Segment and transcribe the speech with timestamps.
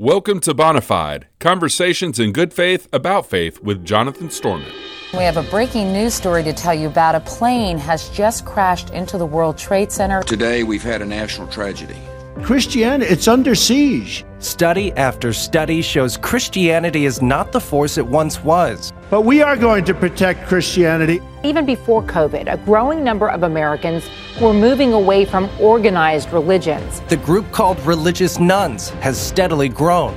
[0.00, 4.72] Welcome to Bonafide, conversations in good faith about faith with Jonathan Storment.
[5.12, 7.16] We have a breaking news story to tell you about.
[7.16, 10.22] A plane has just crashed into the World Trade Center.
[10.22, 11.96] Today, we've had a national tragedy.
[12.44, 14.24] Christianity, it's under siege.
[14.38, 18.92] Study after study shows Christianity is not the force it once was.
[19.10, 21.22] But we are going to protect Christianity.
[21.42, 24.06] Even before COVID, a growing number of Americans
[24.38, 27.00] were moving away from organized religions.
[27.08, 30.12] The group called Religious Nones has steadily grown.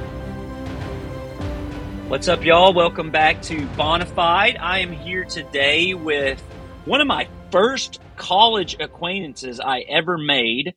[2.09, 2.73] What's up, y'all?
[2.73, 4.59] Welcome back to Bonafide.
[4.59, 6.41] I am here today with
[6.83, 10.73] one of my first college acquaintances I ever made.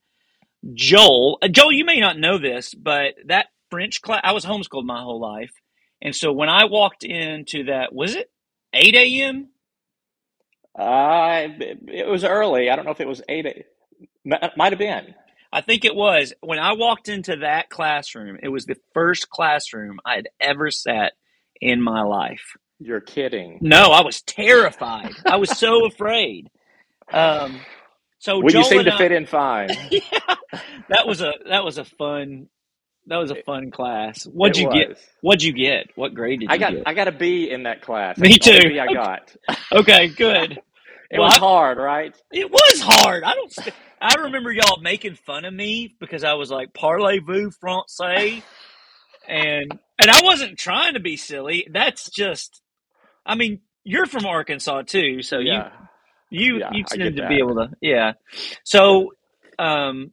[0.72, 1.38] Joel.
[1.42, 5.02] Uh, Joel, you may not know this, but that French class, I was homeschooled my
[5.02, 5.50] whole life.
[6.04, 8.30] And so when I walked into that, was it
[8.74, 9.48] 8 a.m.?
[10.78, 11.48] Uh,
[11.88, 12.70] it was early.
[12.70, 14.40] I don't know if it was 8 a.m.
[14.56, 15.14] Might have been.
[15.52, 16.32] I think it was.
[16.40, 21.12] When I walked into that classroom, it was the first classroom I had ever sat
[21.60, 22.56] in my life.
[22.80, 23.58] You're kidding.
[23.62, 25.12] No, I was terrified.
[25.25, 26.50] I was so afraid.
[27.12, 27.60] Um,
[28.19, 29.69] so well, Joel you seem to I- fit in fine.
[29.91, 30.34] yeah,
[30.88, 32.48] that was a that was a fun
[33.06, 34.24] that was a fun class.
[34.24, 34.98] What'd It you get?
[35.20, 35.91] What'd you get?
[35.94, 36.83] What grade did you I got get?
[36.86, 38.19] I got a B in that class.
[38.19, 38.69] Me That's too.
[38.70, 39.34] B I got.
[39.72, 40.60] okay, good.
[41.10, 42.16] It Well, was I- hard, right?
[42.32, 43.22] It was hard.
[43.22, 43.52] I don't.
[43.52, 48.42] st- I remember y'all making fun of me because I was like parlez-vous français,
[49.28, 51.69] and and I wasn't trying to be silly.
[51.70, 52.60] That's just.
[53.25, 55.69] I mean, you're from Arkansas too, so yeah.
[56.30, 58.12] you you Yeah, you tend to be able to yeah.
[58.64, 59.12] So,
[59.58, 60.12] um,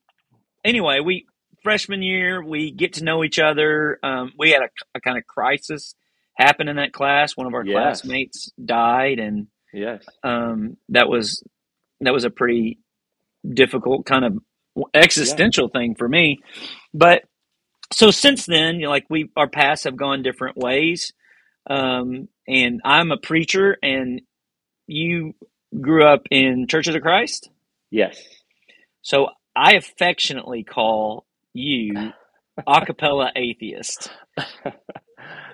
[0.63, 1.25] anyway, we
[1.63, 3.99] freshman year we get to know each other.
[4.03, 5.95] Um, we had a, a kind of crisis
[6.35, 7.35] happen in that class.
[7.37, 7.73] One of our Yes.
[8.01, 10.03] classmates died, and Yes.
[10.23, 11.43] um, that was
[12.01, 12.79] that was a pretty
[13.47, 14.37] difficult kind of
[14.93, 16.39] existential thing for me.
[16.93, 17.23] But
[17.93, 21.13] so since then, you know, like we our paths have gone different ways.
[21.69, 24.21] Um, and I'm a preacher, and
[24.87, 25.33] you
[25.79, 27.49] grew up in Church of the Christ.
[27.91, 28.19] Yes.
[29.03, 32.13] So I affectionately call you
[32.67, 34.11] acapella atheist.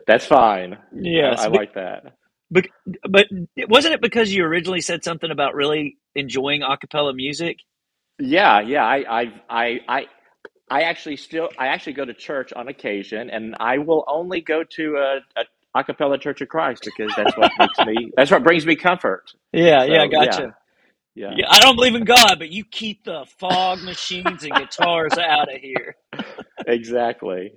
[0.07, 0.77] That's fine.
[0.93, 2.15] Yes, I, I like that.
[2.51, 2.71] Bec-
[3.09, 3.27] but
[3.69, 7.57] wasn't it because you originally said something about really enjoying acapella music?
[8.19, 8.85] Yeah, yeah.
[8.85, 10.05] I, I, I, I,
[10.69, 14.63] I actually still, I actually go to church on occasion, and I will only go
[14.63, 18.11] to a, a a cappella Church of Christ because that's what makes me.
[18.17, 19.31] That's what brings me comfort.
[19.53, 20.43] Yeah, So, yeah, gotcha.
[20.43, 20.66] Yeah.
[21.17, 25.53] Yeah, I don't believe in God, but you keep the fog machines and guitars out
[25.53, 25.95] of here.
[26.67, 27.53] Exactly.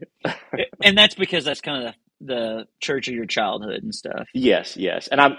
[0.84, 4.28] And that's because that's kind of the, the church of your childhood and stuff.
[4.34, 5.08] Yes, yes.
[5.08, 5.36] And I'm,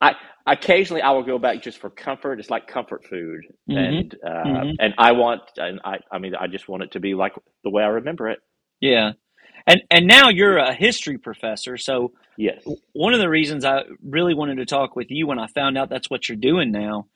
[0.00, 0.14] I,
[0.46, 2.40] occasionally I will go back just for comfort.
[2.40, 3.76] It's like comfort food, Mhm.
[3.78, 4.74] and uh, Mhm.
[4.80, 7.34] and I want, and I, I mean, I just want it to be like
[7.64, 8.40] the way I remember it.
[8.80, 9.12] Yeah.
[9.66, 12.62] And and now you're a history professor, so Yes.
[12.92, 15.88] one of the reasons I really wanted to talk with you when I found out
[15.88, 17.06] that's what you're doing now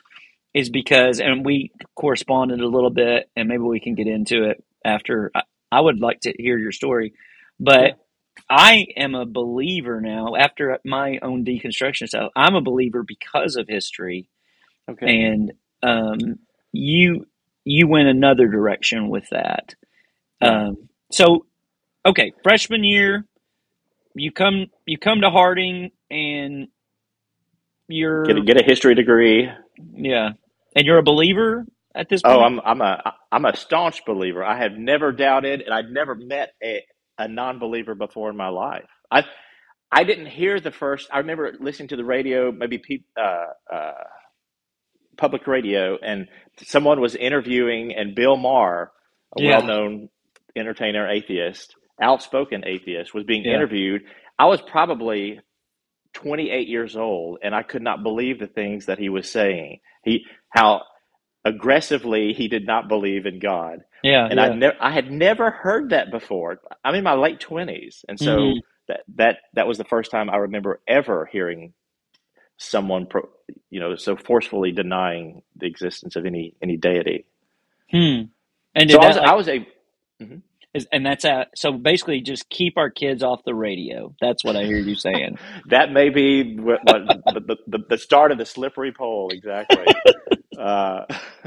[0.55, 4.65] is because, and we corresponded a little bit, and maybe we can get into it
[4.85, 5.31] after.
[5.35, 7.15] I, I would like to hear your story,
[7.61, 7.93] but Yeah.
[8.49, 12.33] I am a believer now after my own deconstruction stuff.
[12.35, 14.29] I'm a believer because of history,
[14.91, 15.07] Okay.
[15.07, 16.19] and um,
[16.73, 17.27] you
[17.65, 19.75] you went another direction with that.
[20.41, 21.47] Um, so,
[22.07, 23.27] okay, freshman year,
[24.15, 26.69] you come you come to Harding, and
[27.89, 29.49] you're Get a, get a history degree.
[29.95, 30.31] yeah,
[30.77, 32.37] and you're a believer at this point.
[32.39, 34.45] Oh, I'm I'm a I'm a staunch believer.
[34.45, 36.83] I have never doubted, and I'd never met a,
[37.19, 38.89] a non-believer before in my life.
[39.11, 39.25] I
[39.93, 41.09] I didn't hear the first.
[41.13, 43.93] I remember listening to the radio, maybe pe- uh, uh,
[45.19, 46.29] public radio, and
[46.65, 48.93] someone was interviewing, and Bill Maher,
[49.37, 49.51] a Yeah.
[49.51, 50.11] well-known
[50.57, 53.53] entertainer, atheist, outspoken atheist, was being Yeah.
[53.53, 54.03] interviewed.
[54.39, 55.41] I was probably
[56.15, 59.81] 28 years old, and I could not believe the things that he was saying.
[60.05, 60.83] He how
[61.45, 64.41] aggressively he did not believe in God, yeah, and yeah.
[64.41, 66.61] I never I had never heard that before.
[66.85, 68.63] I'm in my late 20s, and so Mhm.
[68.89, 71.75] that that that was the first time I remember ever hearing
[72.59, 73.29] someone pro,
[73.71, 77.27] you know so forcefully denying the existence of any any deity.
[77.91, 78.23] Hmm.
[78.75, 79.67] And So I that, was like, I was a
[80.75, 84.15] is, and that's a, so basically just keep our kids off the radio.
[84.21, 85.39] That's what I hear you saying.
[85.67, 89.85] that may be what, what the, the, the start of the slippery pole exactly
[90.59, 91.05] uh,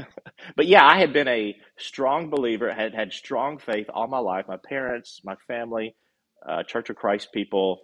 [0.56, 4.46] but yeah i had been a strong believer had had strong faith all my life
[4.48, 5.94] my parents my family
[6.48, 7.80] uh, church of christ people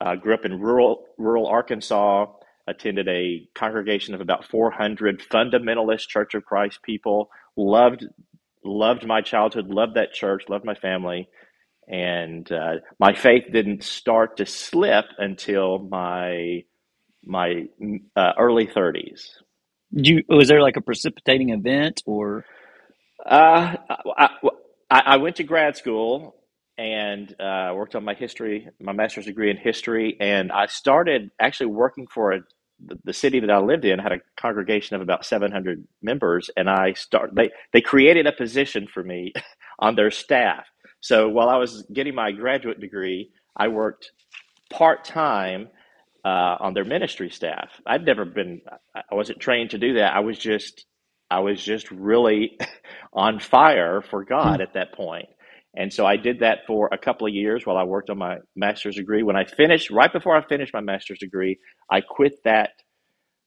[0.00, 2.26] uh, grew up in rural rural arkansas
[2.66, 8.04] attended a congregation of about 400 fundamentalist church of christ people loved
[8.64, 11.28] loved my childhood loved that church loved my family
[11.88, 16.64] and uh, my faith didn't start to slip until my
[17.24, 17.66] my
[18.16, 19.28] uh, early 30s.
[19.90, 22.44] You was there like a precipitating event or?
[23.24, 23.76] Uh,
[24.18, 24.28] I,
[24.90, 26.36] I, I went to grad school
[26.76, 31.66] and uh, worked on my history, my master's degree in history, and I started actually
[31.68, 32.40] working for a,
[33.04, 36.94] the, city that I lived in had a congregation of about 700 members, and I
[36.94, 39.32] start they they created a position for me
[39.78, 40.66] on their staff.
[41.00, 44.10] So while I was getting my graduate degree, I worked
[44.70, 45.68] part time
[46.24, 47.70] uh, on their ministry staff.
[47.86, 48.62] I'd never been,
[48.94, 50.14] I wasn't trained to do that.
[50.14, 50.86] I was just,
[51.30, 52.58] I was just really
[53.12, 55.26] on fire for God at that point.
[55.76, 58.38] And so I did that for a couple of years while I worked on my
[58.56, 59.22] master's degree.
[59.22, 61.58] When I finished, right before I finished my master's degree,
[61.90, 62.70] I quit that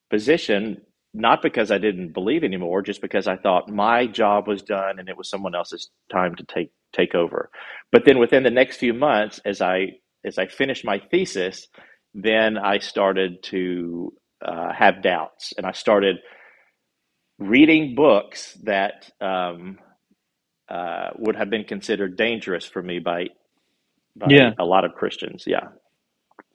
[0.10, 0.82] position,
[1.14, 5.10] not because I didn't believe anymore, just because I thought my job was done and
[5.10, 7.50] it was someone else's time to take take over.
[7.92, 9.94] But then within the next few months, as I
[10.26, 11.68] as I finished my thesis,
[12.14, 14.14] then I started to
[14.46, 16.18] uh, have doubts, and I started
[17.40, 19.78] reading books that um,
[20.70, 23.28] uh, would have been considered dangerous for me by,
[24.16, 24.52] by Yeah.
[24.60, 25.46] a lot of Christians.
[25.48, 25.70] Yeah,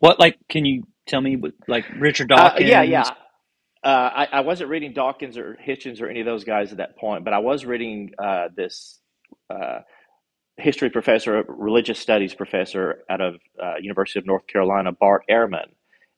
[0.00, 0.38] What like?
[0.50, 1.36] Can you tell me
[1.68, 2.60] like Richard uh, Dawkins?
[2.60, 3.10] yeah, yeah.
[3.84, 6.98] Uh, I, I wasn't reading Dawkins or Hitchens or any of those guys at that
[6.98, 9.00] point, but I was reading uh, this
[9.50, 9.80] uh,
[10.58, 15.66] history professor, religious studies professor out of uh, University of North Carolina, Bart Ehrman,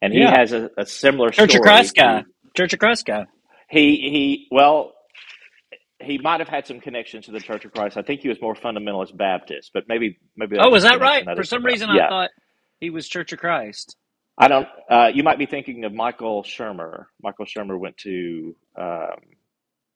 [0.03, 0.31] and he Yeah.
[0.31, 1.57] has a, a similar Church story.
[1.57, 2.25] of Christ guy.
[2.57, 3.27] Church of Christ guy.
[3.71, 4.95] He he well,
[6.03, 7.97] he might have had some connections to the Church of Christ.
[7.97, 11.27] I think he was more fundamentalist Baptist, but maybe maybe Oh, was that right?
[11.27, 12.07] I For some reason, yeah.
[12.07, 12.31] I thought
[12.81, 13.97] he was Church of Christ.
[14.39, 14.67] I don't.
[14.91, 17.05] Uh, you might be thinking of Michael Shermer.
[17.23, 19.17] Michael Shermer went to um,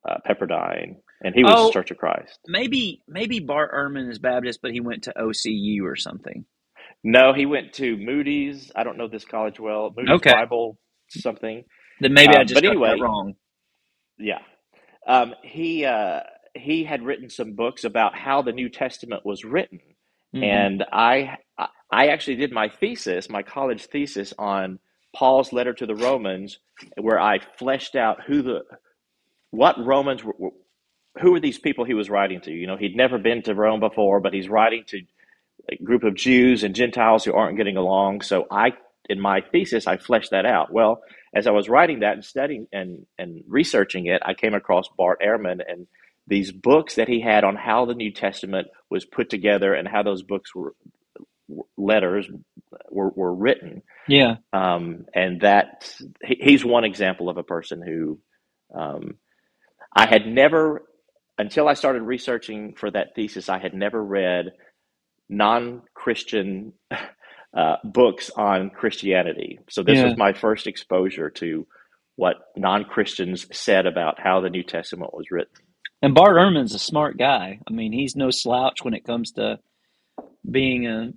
[0.08, 1.70] uh, Pepperdine, and he was Oh.
[1.72, 2.38] Church of Christ.
[2.46, 6.44] Maybe maybe Bart Ehrman is Baptist, but he went to OCU or something.
[7.04, 8.70] No, he went to Moody's.
[8.76, 9.92] I don't know this college well.
[9.96, 10.32] Moody's Okay.
[10.32, 10.78] Bible
[11.10, 11.64] something.
[12.00, 13.34] Then maybe I Um, just but got anyway, that wrong.
[14.18, 14.38] Yeah.
[15.08, 16.20] Um, he uh,
[16.54, 19.80] he had written some books about how the New Testament was written,
[20.34, 20.44] Mhm.
[20.44, 21.38] and I
[21.90, 24.78] I actually did my thesis, my college thesis on
[25.16, 26.60] Paul's letter to the Romans,
[27.00, 28.64] where I fleshed out who the
[29.50, 30.34] what Romans were.
[30.38, 30.52] were-
[31.20, 32.52] Who were these people he was writing to?
[32.52, 35.02] You know, he'd never been to Rome before, but he's writing to
[35.68, 38.20] a group of Jews and Gentiles who aren't getting along.
[38.22, 38.74] So I,
[39.10, 40.72] in my thesis, I fleshed that out.
[40.72, 41.02] Well,
[41.34, 45.20] as I was writing that and studying and, and researching it, I came across Bart
[45.24, 45.86] Ehrman and
[46.26, 50.02] these books that he had on how the New Testament was put together and how
[50.02, 50.74] those books were
[51.76, 52.28] letters
[52.90, 53.82] were, were written.
[54.06, 54.36] Yeah.
[54.52, 55.90] Um, and that
[56.22, 58.18] he- he's one example of a person who
[58.74, 59.14] um,
[59.94, 60.84] I had never,
[61.38, 64.52] until I started researching for that thesis, I had never read
[65.28, 66.74] non-Christian
[67.54, 69.58] uh, books on Christianity.
[69.70, 70.04] So this Yeah.
[70.04, 71.66] was my first exposure to
[72.16, 75.52] what non-Christians said about how the New Testament was written.
[76.02, 77.60] And Bart Ehrman's a smart guy.
[77.68, 79.58] I mean, he's no slouch when it comes to
[80.48, 81.12] being a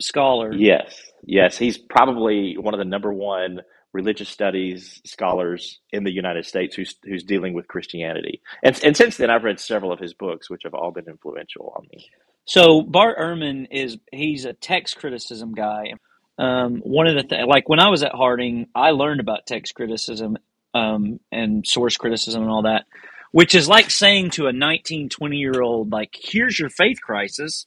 [0.00, 0.52] scholar.
[0.52, 3.60] Yes, yes, he's probably one of the number one
[3.92, 8.40] religious studies scholars in the United States who's who's dealing with Christianity.
[8.62, 11.72] And and since then, I've read several of his books, which have all been influential
[11.76, 12.08] on me.
[12.44, 15.94] So Bart Ehrman is he's a text criticism guy.
[16.38, 19.74] Um, one of the th- like when I was at Harding, I learned about text
[19.74, 20.38] criticism
[20.74, 22.84] um, and source criticism and all that,
[23.32, 27.66] which is like saying to a 19, 20 year old, like, here's your faith crisis.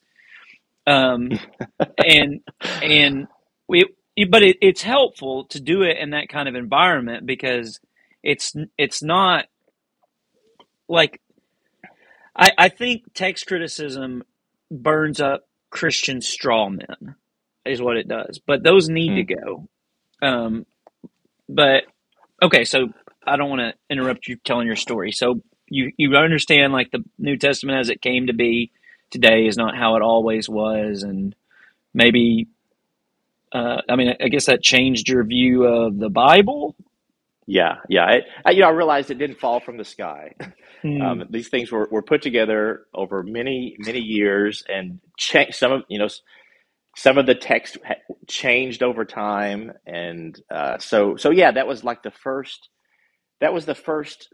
[0.88, 1.32] Um,
[2.06, 2.42] and
[2.82, 3.28] and
[3.68, 3.86] we
[4.30, 7.80] but it, it's helpful to do it in that kind of environment because
[8.24, 9.46] it's it's not
[10.88, 11.22] like
[12.36, 14.24] I, I think text criticism
[14.70, 17.16] burns up Christian straw men
[17.66, 18.40] is what it does.
[18.46, 19.68] But those need to go.
[20.22, 20.66] Um,
[21.48, 21.84] but
[22.42, 22.90] okay, so
[23.26, 25.12] I don't want to interrupt you telling your story.
[25.12, 28.72] So you you understand like the New Testament as it came to be
[29.10, 31.36] today is not how it always was, and
[31.94, 32.48] maybe
[33.54, 36.76] uh, I mean I guess that changed your view of the Bible.
[37.48, 38.06] Yeah, yeah.
[38.06, 40.36] I, I, you know, I realized it didn't fall from the sky.
[40.84, 41.02] Hmm.
[41.02, 45.84] Um, these things were, were put together over many many years, and cha- some of
[45.90, 46.10] you know
[46.98, 47.96] some of the text ha-
[48.28, 52.70] changed over time, and uh, so so yeah, that was like the first.
[53.42, 54.30] That was the first,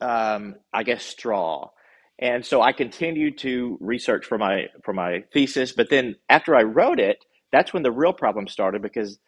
[0.00, 1.70] um, I guess, straw.
[2.18, 6.62] And so I continued to research for my for my thesis, but then after I
[6.62, 7.18] wrote it,
[7.52, 9.18] that's when the real problem started because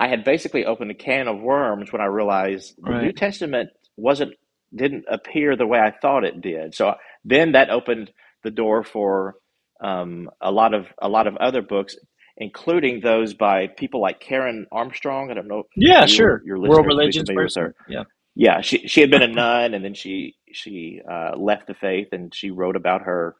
[0.00, 4.32] I had basically opened a can of worms when I realized the New Testament wasn't
[4.74, 6.74] didn't appear the way I thought it did.
[6.74, 6.94] So
[7.24, 8.10] then that opened
[8.44, 9.36] the door for
[9.82, 11.96] um, a lot of a lot of other books,
[12.36, 15.30] including those by people like Karen Armstrong.
[15.30, 15.64] I don't know.
[15.76, 16.42] Yeah, you- sure.
[16.44, 17.74] Your World listeners will be religions person.
[17.88, 18.02] Yeah.
[18.34, 22.08] Yeah, she she had been a nun, and then she she uh, left the faith,
[22.12, 23.34] and she wrote about her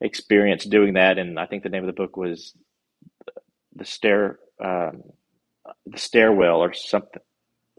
[0.00, 1.18] experience doing that.
[1.18, 2.52] And I think the name of the book was
[3.76, 5.02] the stair um,
[5.86, 7.22] the stairwell or something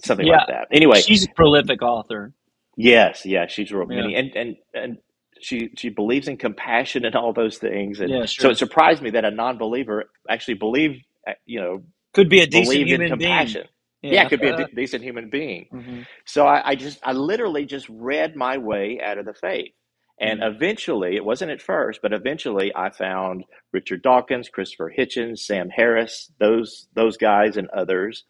[0.03, 0.67] something like that.
[0.71, 2.33] Anyway, She's a prolific author.
[2.77, 4.01] yes, yeah, she's wrote Yeah.
[4.01, 4.97] many, and and and
[5.41, 7.99] she she believes in compassion and all those things.
[8.01, 11.83] And Yeah, so it surprised me that a non-believer actually believed, uh, you know,
[12.13, 13.19] Could be a decent human being.
[13.21, 13.67] compassion.
[14.01, 15.67] Yeah, could be a de- decent human being.
[15.73, 16.05] Mhm.
[16.25, 19.73] So I, I just, I literally just read my way out of the faith.
[20.19, 20.55] And Mm.
[20.55, 23.43] eventually, it wasn't at first, but eventually I found
[23.73, 28.23] Richard Dawkins, Christopher Hitchens, Sam Harris, those, those guys and others.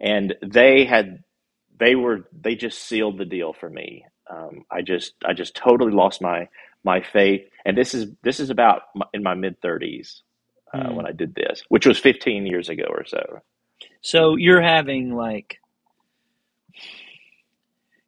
[0.00, 1.24] And they had,
[1.78, 4.04] they were, they just sealed the deal for me.
[4.30, 6.48] Um, I just, I just totally lost my,
[6.84, 7.42] my faith.
[7.64, 10.22] And this is, this is about my, in my mid thirties,
[10.72, 10.94] uh, Mm.
[10.94, 13.40] when I did this, which was 15 years ago or so.
[14.00, 15.58] So you're having like,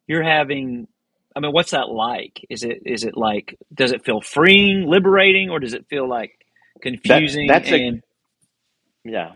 [0.07, 0.87] you're having.
[1.35, 2.45] I mean, what's that like?
[2.49, 3.57] Is it is it like?
[3.73, 6.31] Does it feel freeing, liberating, or does it feel like
[6.81, 7.47] confusing?
[7.47, 7.81] that's a-
[9.03, 9.33] Yeah,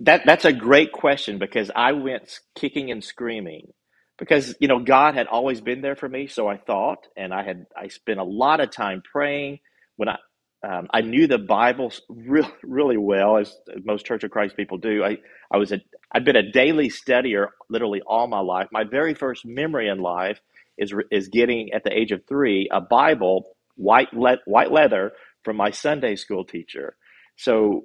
[0.00, 3.72] that that's a great question because I went kicking and screaming
[4.18, 7.44] because you know God had always been there for me, so I thought, and I
[7.44, 9.60] had I spent a lot of time praying
[9.96, 10.18] when I
[10.64, 15.04] um, I knew the Bible really really well as most Church of Christ people do.
[15.04, 15.18] I
[15.52, 15.80] I was a
[16.12, 18.68] I'd been a daily studier literally all my life.
[18.72, 20.40] My very first memory in life
[20.78, 25.12] is is getting at the age of three a Bible white le- white leather
[25.44, 26.96] from my Sunday school teacher.
[27.36, 27.84] So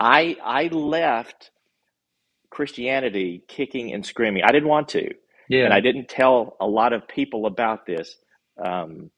[0.00, 1.50] I I left
[2.50, 4.42] Christianity kicking and screaming.
[4.44, 5.10] I didn't want to,
[5.48, 8.16] yeah, and I didn't tell a lot of people about this.
[8.64, 9.10] Um,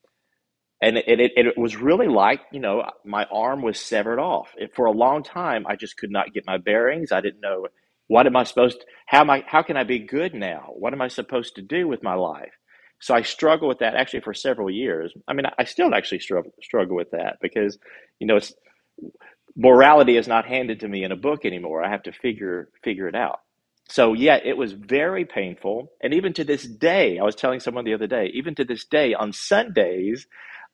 [0.83, 4.51] and it, it, it was really like you know my arm was severed off.
[4.57, 7.13] It, for a long time, I just could not get my bearings.
[7.13, 7.67] I didn't know
[8.09, 10.71] what am I supposed to, how am I how can I be good now?
[10.77, 12.53] What am I supposed to do with my life?
[13.01, 15.13] So I struggle with that actually for several years.
[15.29, 17.79] I mean, I still actually struggle struggle with that because
[18.21, 18.53] you know it's
[19.57, 21.85] morality is not handed to me in a book anymore.
[21.85, 23.41] I have to figure figure it out.
[23.89, 27.85] So yeah, it was very painful, and even to this day, I was telling someone
[27.85, 30.27] the other day, even to this day, on Sundays,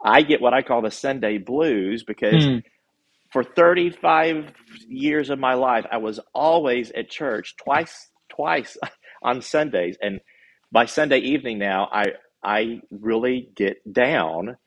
[0.04, 2.58] I get what I call the Sunday blues because Hmm.
[3.32, 4.52] for 35
[4.88, 8.76] years of my life, I was always at church twice twice
[9.22, 10.20] on Sundays, and
[10.76, 12.04] by Sunday evening now, I
[12.44, 14.58] I really get down.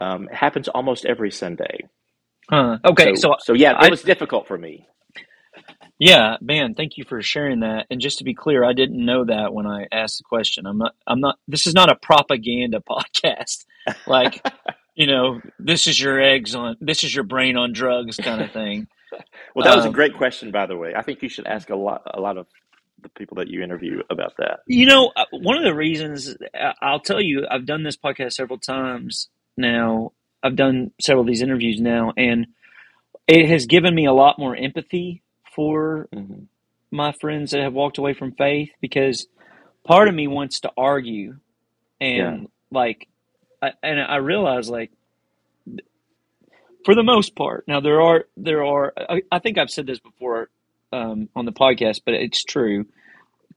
[0.00, 1.76] Um, it happens almost every Sunday.
[2.50, 2.78] Huh.
[2.84, 4.88] Okay, so, so yeah, I- it was difficult for me.
[6.00, 7.86] yeah, man, thank you for sharing that.
[7.90, 10.66] And just to be clear, I didn't know that when I asked the question.
[10.66, 10.94] I'm not.
[11.06, 11.36] I'm not.
[11.46, 13.64] This is not a propaganda podcast.
[14.08, 14.44] Like,
[14.96, 16.76] you know, this is your eggs on.
[16.80, 18.88] This is your brain on drugs kind of thing.
[19.54, 20.94] Well, that was a Um, great question, by the way.
[20.96, 22.46] I think you should ask a lot, a lot of
[23.02, 24.60] the people that you interview about that.
[24.66, 28.32] You know, uh, one of the reasons uh, I'll tell you, I've done this podcast
[28.32, 30.12] several times now.
[30.42, 32.48] I've done several of these interviews now, and
[33.28, 35.22] it has given me a lot more empathy
[35.54, 36.44] for hmm
[36.92, 39.26] my friends that have walked away from faith because
[39.82, 41.36] part of me wants to argue
[42.00, 43.08] and like
[43.62, 44.92] I, and I realize like
[46.84, 50.00] for the most part now there are there are I, I think I've said this
[50.00, 50.50] before
[50.92, 52.86] um, on the podcast but it's true.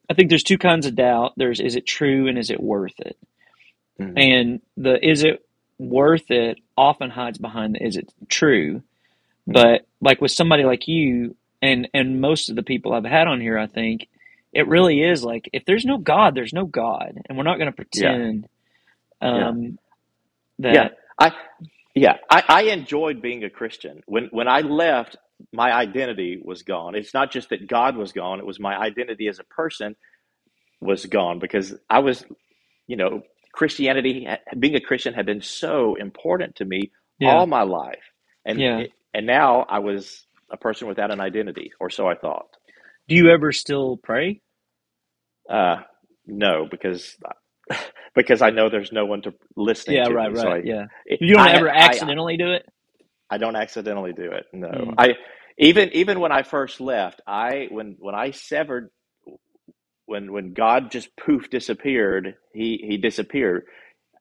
[0.10, 1.34] I think there's two kinds of doubt.
[1.38, 3.18] There's is it true and is it worth it?
[4.00, 4.13] Mhm.
[4.18, 5.46] and the is it
[5.80, 8.82] worth it often hides behind the is it true.
[9.48, 13.39] But like with somebody like you and and most of the people I've had on
[13.42, 14.08] here I think
[14.54, 17.72] it really is like if there's no God there's no God and we're not going
[17.72, 18.48] to pretend
[19.22, 19.77] um
[20.60, 20.88] that Yeah,
[21.20, 21.32] I,
[21.94, 24.04] yeah, I, I enjoyed being a Christian.
[24.06, 25.15] When when I left,
[25.54, 26.96] my identity was gone.
[26.96, 29.96] It's not just that God was gone; it was my identity as a person
[30.82, 32.25] was gone because I was,
[32.88, 33.22] you know,
[33.54, 34.27] Christianity,
[34.60, 37.30] being a Christian, had been so important to me Yeah.
[37.30, 38.04] all my life,
[38.46, 38.84] and Yeah.
[39.13, 42.48] and now I was a person without an identity, or so I thought.
[43.10, 44.42] do you ever still pray
[45.50, 45.77] Uh,
[46.27, 47.18] no, because
[48.15, 50.36] because I know there's no one to listening yeah to right me.
[50.36, 52.65] So right I, yeah it- you don't I- ever I- accidentally do it
[53.29, 54.46] I don't accidentally do it.
[54.53, 54.98] No, Mm.
[54.98, 55.15] I
[55.60, 58.91] even even when I first left, I when when I severed
[60.08, 63.65] when when God just poof disappeared, he he disappeared.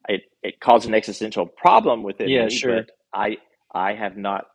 [0.08, 2.61] It it caused an existential problem within Yeah, me.
[2.61, 2.66] sure.
[2.66, 3.38] But I
[3.75, 4.46] I have not.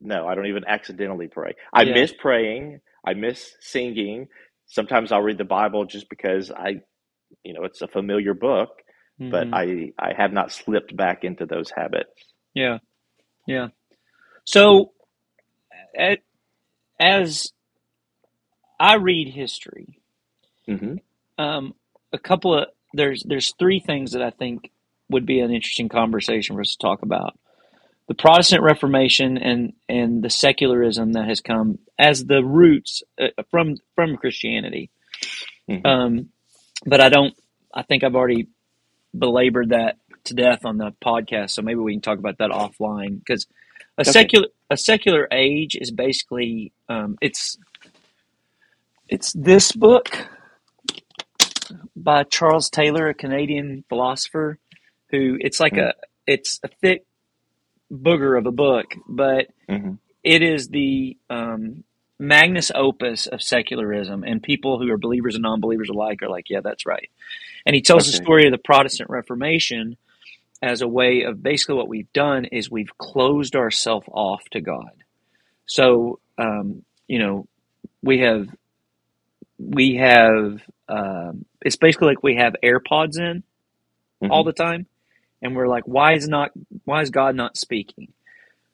[0.00, 1.54] No, I don't even accidentally pray.
[1.74, 1.86] I Yeah.
[1.86, 2.80] miss praying.
[3.06, 4.28] I miss singing.
[4.66, 6.82] Sometimes I'll read the Bible just because I,
[7.44, 8.70] you know, it's a familiar book.
[9.30, 9.52] But Mhm.
[9.52, 12.12] I I have not slipped back into those habits.
[12.54, 12.78] Yeah.
[13.46, 13.68] Yeah.
[14.44, 14.92] So,
[16.98, 17.52] as
[18.78, 19.98] I read history,
[20.66, 20.96] hmm
[21.38, 21.74] um,
[22.12, 24.70] a couple of there's there's three things that I think
[25.08, 27.38] would be an interesting conversation for us to talk about:
[28.08, 33.76] the Protestant Reformation and and the secularism that has come as the roots uh, from
[33.94, 34.90] from Christianity.
[35.68, 36.28] hmm Um,
[36.84, 37.34] but I don't.
[37.72, 38.48] I think I've already
[39.16, 43.18] belabored that to death on the podcast, so maybe we can talk about that offline
[43.18, 43.46] because
[44.02, 44.30] a Okay.
[44.30, 47.58] secular a secular age is basically um, it's
[49.08, 50.10] it's this book
[51.96, 54.58] by Charles Taylor, a Canadian philosopher,
[55.10, 55.78] who it's like Mm.
[55.78, 55.94] a
[56.26, 57.04] it's a thick
[57.92, 59.94] booger of a book, but hmm
[60.24, 61.84] it is the um,
[62.18, 66.60] magnus opus of secularism, and people who are believers and non-believers alike are like, yeah,
[66.62, 67.10] that's right.
[67.66, 68.14] And he tells the Okay.
[68.14, 69.96] story of the Protestant Reformation
[70.62, 74.92] as a way of basically what we've done is we've closed ourselves off to God.
[75.66, 77.48] So, um, you know,
[78.02, 78.48] we have
[79.58, 83.44] we have um, it's basically like we have AirPods in
[84.28, 84.86] all hmm the time,
[85.42, 86.52] and we're like, why is not
[86.84, 88.12] why is God not speaking?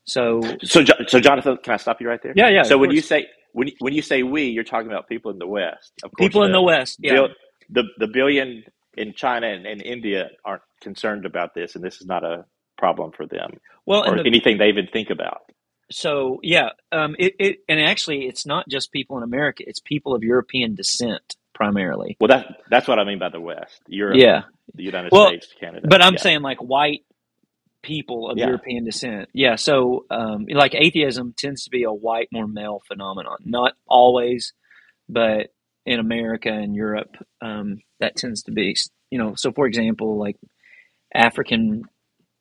[0.04, 2.38] So, So, so Jonathan, can I stop you right there?
[2.38, 5.30] yeah, yeah, So when you say when when you say we, you're talking about people
[5.32, 5.92] in the West.
[6.02, 7.28] Of course, people in the the West, yeah, bill,
[7.70, 8.64] the the billion
[8.96, 12.44] in China and, and India aren't concerned about this, and this is not a
[12.78, 15.42] problem for them well, or the anything they even think about.
[15.90, 20.14] So yeah, um, it, it and actually, it's not just people in America; it's people
[20.14, 22.18] of European descent primarily.
[22.20, 24.42] Well, that that's what I mean by the West: Europe, Yeah.
[24.74, 25.90] the United Well, States, Canada.
[25.90, 27.02] but I'm Yeah, saying like white
[27.82, 29.30] people of yeah, European descent.
[29.34, 29.56] Yeah.
[29.56, 33.38] So um, like atheism tends to be a white, more male phenomenon.
[33.44, 34.52] Not always,
[35.08, 35.48] but
[35.88, 38.76] in America and Europe, um, that tends to be.
[39.10, 40.36] You know, so for example, like
[41.14, 41.84] African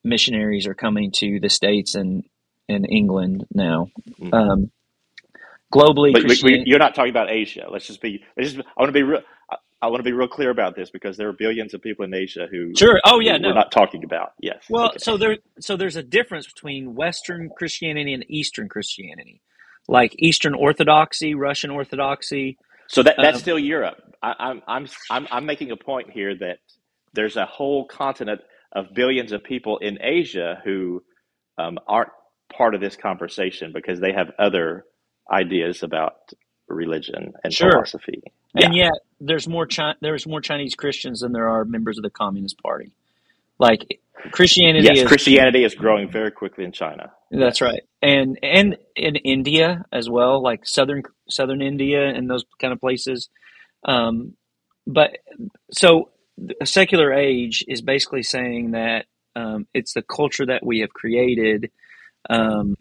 [0.04, 2.24] missionaries are coming to the states and
[2.70, 3.88] and England now.
[4.20, 4.72] hmm Um,
[5.74, 6.63] globally, But Christian.
[6.66, 7.68] you're not talking about Asia.
[7.70, 8.24] Let's just be.
[8.38, 8.68] Let's just.
[8.68, 9.22] I want to be real.
[9.51, 12.03] I, I want to be real clear about this because there are billions of people
[12.05, 13.00] in Asia who Sure.
[13.05, 14.33] Oh yeah, who we're not talking about.
[14.42, 14.64] Yes.
[14.70, 14.98] Well, Okay.
[15.00, 19.42] so there, so there's a difference between Western Christianity and Eastern Christianity,
[19.88, 22.57] like Eastern Orthodoxy, Russian Orthodoxy.
[22.87, 23.97] So that that's Um, still Europe.
[24.23, 26.59] I, I'm I'm I'm I'm making a point here that
[27.13, 28.41] there's a whole continent
[28.73, 31.03] of billions of people in Asia who
[31.57, 32.11] um, aren't
[32.55, 34.85] part of this conversation because they have other
[35.31, 36.15] ideas about
[36.67, 37.71] religion and sure.
[37.71, 38.21] philosophy.
[38.55, 38.67] Yeah.
[38.67, 42.09] And yet, there's more Chi- there's more Chinese Christians than there are members of the
[42.09, 42.91] Communist Party.
[43.59, 44.00] Like
[44.31, 45.07] Christianity Yes, is.
[45.07, 47.11] Christianity is growing very quickly in China.
[47.31, 52.74] That's right, and and in India as well, like southern southern India and those kind
[52.74, 53.29] of places.
[53.85, 54.33] Um,
[54.85, 55.17] but
[55.72, 56.11] so
[56.61, 61.72] a secular age is basically saying that um, it's the culture that we have created
[62.29, 62.75] um,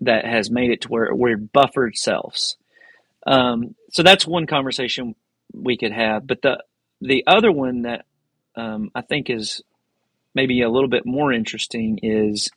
[0.00, 2.56] that has made it to where we're buffered selves.
[3.26, 5.14] Um, so that's one conversation
[5.52, 6.26] we could have.
[6.26, 6.62] But the
[7.00, 8.04] the other one that
[8.56, 9.62] um, I think is
[10.38, 12.48] maybe a little bit more interesting is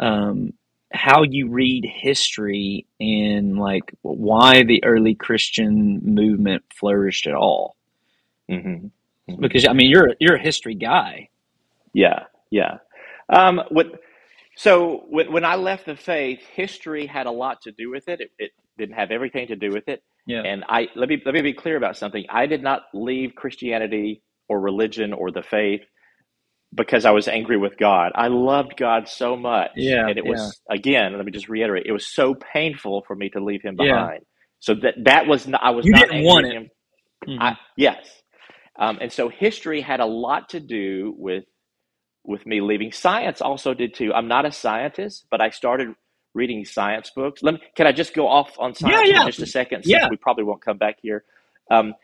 [0.00, 0.52] um,
[0.92, 7.76] how you read history and like why the early Christian movement flourished at all.
[8.48, 8.88] hmm
[9.28, 11.28] hmm Because I mean, you're you're a history guy.
[11.92, 12.78] Yeah, yeah.
[13.28, 13.86] Um, what,
[14.56, 18.20] so when, when I left the faith, history had a lot to do with it.
[18.20, 18.30] it.
[18.38, 20.02] It didn't have everything to do with it.
[20.26, 20.42] Yeah.
[20.42, 22.24] And I let me let me be clear about something.
[22.28, 25.82] I did not leave Christianity or religion or the faith
[26.74, 28.12] because I was angry with God.
[28.16, 30.08] I loved God so much, Yeah.
[30.08, 30.26] and it Yeah.
[30.26, 31.16] was again.
[31.16, 34.08] Let me just reiterate: it was so painful for me to leave Him Yeah.
[34.16, 34.22] behind.
[34.60, 36.48] So that that was not, I was You not didn't angry want.
[36.48, 36.70] Him.
[37.26, 38.06] hmm I yes,
[38.78, 41.44] um, and so history had a lot to do with
[42.24, 42.92] with me leaving.
[42.92, 44.12] Science also did too.
[44.14, 45.94] I'm not a scientist, but I started
[46.34, 47.42] reading science books.
[47.42, 49.02] Let me, can I just go off on Yeah.
[49.02, 49.20] science for Yeah.
[49.20, 50.08] just a second, since Yeah.
[50.08, 51.24] we probably won't come back here.
[51.70, 51.94] Um,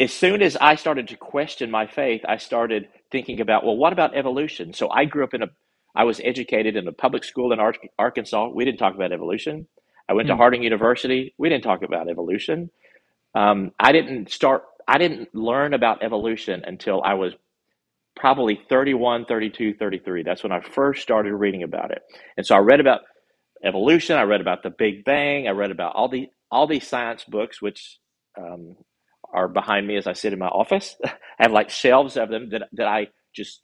[0.00, 3.92] as soon as I started to question my faith, I started thinking about, well, what
[3.94, 4.74] about evolution?
[4.74, 5.48] So I grew up in a,
[5.96, 8.48] I was educated in a public school in Ar- Arkansas.
[8.48, 9.68] We didn't talk about evolution.
[10.08, 10.38] I went to Hmm.
[10.38, 11.34] Harding University.
[11.38, 12.70] We didn't talk about evolution.
[13.34, 17.34] Um, I didn't start, I didn't learn about evolution until I was
[18.16, 20.22] probably 31, 32, 33.
[20.24, 22.02] That's when I first started reading about it.
[22.36, 23.00] And so I read about
[23.64, 24.16] evolution.
[24.18, 25.48] I read about the Big Bang.
[25.48, 27.98] I read about all the all these science books, which
[28.38, 28.76] um,
[29.32, 30.96] are behind me as I sit in my office.
[31.04, 33.62] I have like shelves of them that that I just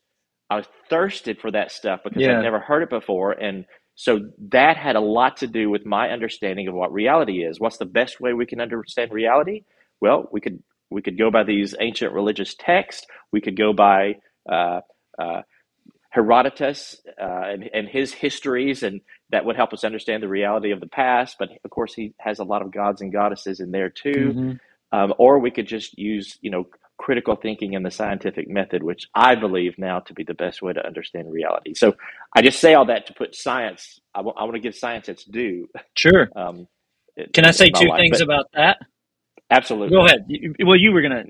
[0.51, 2.33] I was thirsted for that stuff because Yeah.
[2.33, 6.11] I'd never heard it before, and so that had a lot to do with my
[6.11, 7.61] understanding of what reality is.
[7.61, 9.65] What's the best way we can understand reality?
[10.01, 13.07] Well, we could we could go by these ancient religious texts.
[13.33, 14.17] We could go by
[14.51, 14.81] uh,
[15.19, 15.43] uh,
[16.11, 19.01] Herodotus uh, and, and his histories, and
[19.31, 21.37] that would help us understand the reality of the past.
[21.39, 24.35] But of course, he has a lot of gods and goddesses in there too.
[24.35, 24.53] hmm
[24.93, 29.07] Um, or we could just use, you know, critical thinking and the scientific method, which
[29.15, 31.75] I believe now to be the best way to understand reality.
[31.75, 31.95] So
[32.35, 34.01] I just say all that to put science.
[34.15, 35.69] I want to give science its due.
[35.95, 36.29] Sure.
[36.35, 36.67] Um,
[37.17, 37.99] in, Can I say two life.
[37.99, 38.79] things about that?
[39.51, 40.25] absolutely, Go ahead.
[40.29, 41.25] You- Well, you were gonna.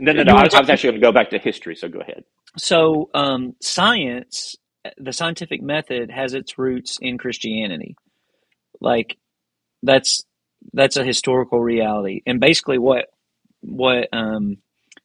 [0.00, 0.34] No, no, no.
[0.34, 1.76] I, I was actually going to go back to history.
[1.76, 2.24] So go ahead.
[2.56, 4.56] So, um, science,
[4.96, 7.94] the scientific method, has its roots in Christianity.
[8.80, 9.16] Like
[9.82, 10.24] that's
[10.72, 13.06] that's a historical reality, and basically what
[13.60, 14.58] what um,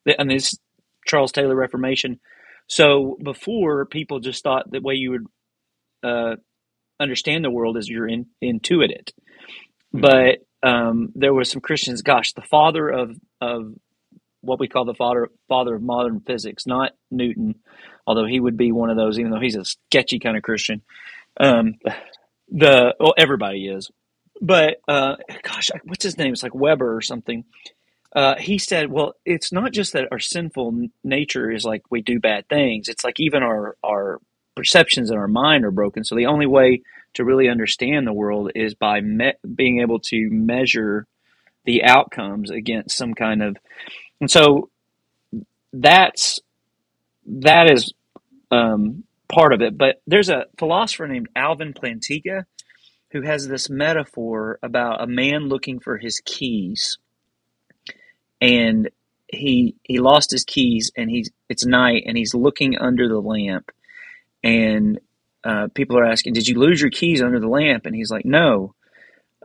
[0.06, 0.58] and this
[1.06, 2.20] Charles Taylor Reformation.
[2.68, 5.26] So before people just thought the way you would
[6.04, 6.36] uh,
[7.00, 9.12] understand the world is you're in, intuit it,
[9.92, 12.02] but um, there was some Christians.
[12.02, 13.74] Gosh, the father of of
[14.42, 17.56] what we call the father father of modern physics, not Newton,
[18.08, 20.82] although he would be one of those, even though he's a sketchy kind of Christian.
[21.39, 21.76] Um,
[22.50, 23.89] the well, everybody is,
[24.41, 26.34] but uh, gosh, what's his name?
[26.34, 27.46] It's like Weber or something.
[28.15, 32.19] Uh, he said, "Well, it's not just that our sinful nature is like we do
[32.19, 32.88] bad things.
[32.88, 34.19] It's like even our our
[34.56, 36.04] perceptions in our mind are broken.
[36.04, 36.84] So the only way
[37.15, 41.08] to really understand the world is by me- being able to measure
[41.65, 43.58] the outcomes against some kind of
[44.19, 44.69] and so
[45.74, 46.39] that's
[47.26, 47.93] that is
[48.52, 49.78] um, part of it.
[49.78, 52.46] But there's a philosopher named Alvin Plantinga
[53.13, 56.97] who has this metaphor about a man looking for his keys,
[58.41, 58.89] and
[59.28, 63.71] he he lost his keys, and he's it's night, and he's looking under the lamp,
[64.43, 64.99] and
[65.43, 68.26] uh, people are asking, "Did you lose your keys under the lamp?" And he's like,
[68.26, 68.76] "No,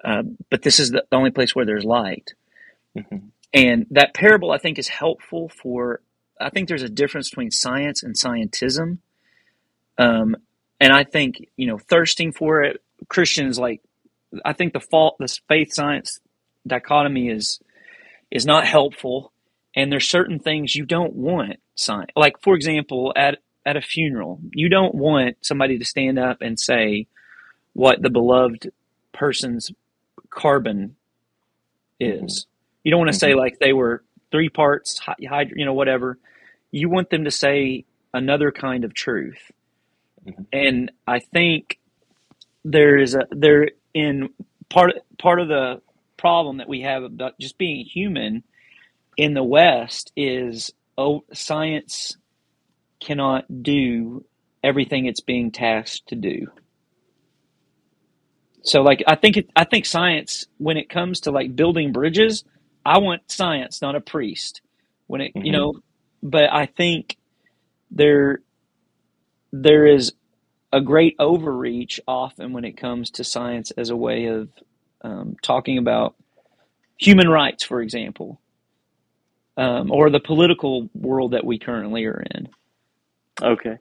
[0.04, 2.35] uh, but this is the only place where there's light."
[2.96, 3.31] Mhm.
[3.54, 6.02] And that parable, I think, is helpful for.
[6.40, 8.98] I think there's a difference between science and scientism.
[9.98, 10.37] Um,
[10.81, 13.82] and I think you know, thirsting for it, Christians like.
[14.44, 16.20] I think the fault, this faith science
[16.66, 17.61] dichotomy is
[18.30, 19.32] is not helpful.
[19.74, 22.11] And there's certain things you don't want science.
[22.16, 26.58] Like for example, at at a funeral, you don't want somebody to stand up and
[26.58, 27.06] say
[27.74, 28.72] what the beloved
[29.12, 29.70] person's
[30.30, 30.96] carbon
[32.00, 32.20] is.
[32.20, 32.78] Mm-hmm.
[32.84, 33.38] You don't want to say mm-hmm.
[33.38, 36.18] like they were three parts hy- hyd- you know, whatever.
[36.70, 39.50] You want them to say another kind of truth.
[40.26, 40.42] Mm-hmm.
[40.52, 41.78] And I think
[42.72, 44.31] there is a there in
[44.70, 45.81] part part of the
[46.16, 48.44] problem that we have about just being human
[49.16, 52.16] in the West is oh science
[53.00, 54.24] cannot do
[54.64, 56.48] everything it's being tasked to do.
[58.62, 62.44] So like I think it, I think science when it comes to like building bridges,
[62.85, 64.62] I want science, not a priest.
[65.07, 65.52] When it you Mhm.
[65.52, 65.74] know,
[66.22, 67.16] but I think
[67.90, 68.40] there
[69.52, 70.12] there is
[70.72, 74.48] a great overreach often when it comes to science as a way of
[75.02, 76.14] um, talking about
[76.98, 78.40] human rights, for example,
[79.57, 82.48] um, or the political world that we currently are in.
[83.42, 83.76] Okay.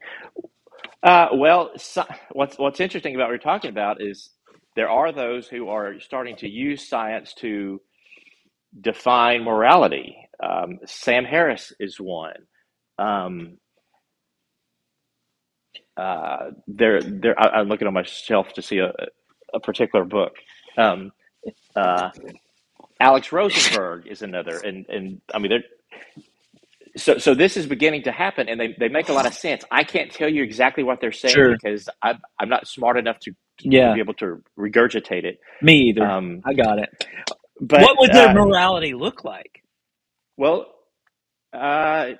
[1.03, 4.31] Uh, well, so, what's what's interesting about what you're talking about is
[4.75, 7.81] there are those who are starting to use science to
[8.81, 10.17] define morality.
[10.43, 12.35] Um, Sam Harris is one.
[12.99, 13.57] Um,
[15.97, 17.39] uh, there, there.
[17.39, 18.93] I, I'm looking on my shelf to see a,
[19.53, 20.33] a particular book.
[20.77, 21.11] Um,
[21.75, 22.09] uh,
[22.99, 25.63] Alex Rosenberg is another, and and I mean, they're
[26.97, 29.63] so so this is beginning to happen, and they, they make a lot of sense.
[29.71, 31.49] I can't tell you exactly what they're saying Sure.
[31.49, 35.39] because I'm I'm not smart enough to, to Yeah, be able to regurgitate it.
[35.61, 36.05] me either.
[36.05, 36.89] Um, I got it.
[37.61, 39.63] but what would their uh, morality look like?
[40.37, 40.67] well,
[41.53, 42.11] uh,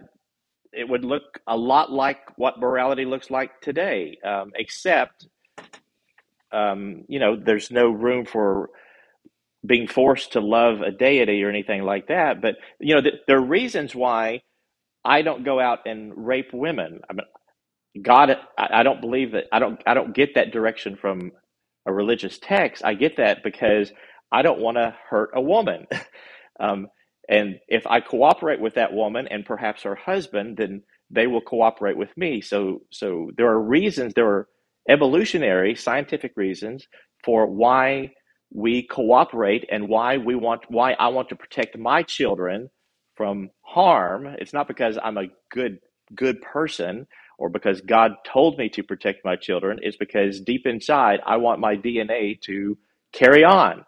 [0.73, 5.27] it would look a lot like what morality looks like today, um, except
[6.51, 8.69] um, you know there's no room for
[9.65, 12.41] being forced to love a deity or anything like that.
[12.41, 14.41] But you know th- there are reasons why
[15.05, 17.01] I don't go out and rape women.
[17.09, 17.27] I mean,
[18.03, 19.45] God, I, I don't believe that.
[19.51, 19.81] I don't.
[19.87, 21.31] I don't get that direction from
[21.87, 22.83] a religious text.
[22.85, 23.91] I get that because
[24.31, 25.87] I don't want to hurt a woman.
[26.59, 26.87] um,
[27.29, 31.97] and if I cooperate with that woman and perhaps her husband, then they will cooperate
[31.97, 32.41] with me.
[32.41, 34.13] So, so there are reasons.
[34.13, 34.47] There are
[34.89, 36.87] evolutionary, scientific reasons
[37.25, 38.13] for why
[38.53, 40.63] we cooperate and why we want.
[40.69, 42.69] Why I want to protect my children
[43.15, 44.27] from harm.
[44.39, 45.79] It's not because I'm a good
[46.15, 47.07] good person
[47.39, 49.79] or because God told me to protect my children.
[49.81, 52.77] It's because deep inside I want my DNA to
[53.13, 53.85] carry on.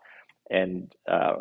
[0.49, 1.37] And uh,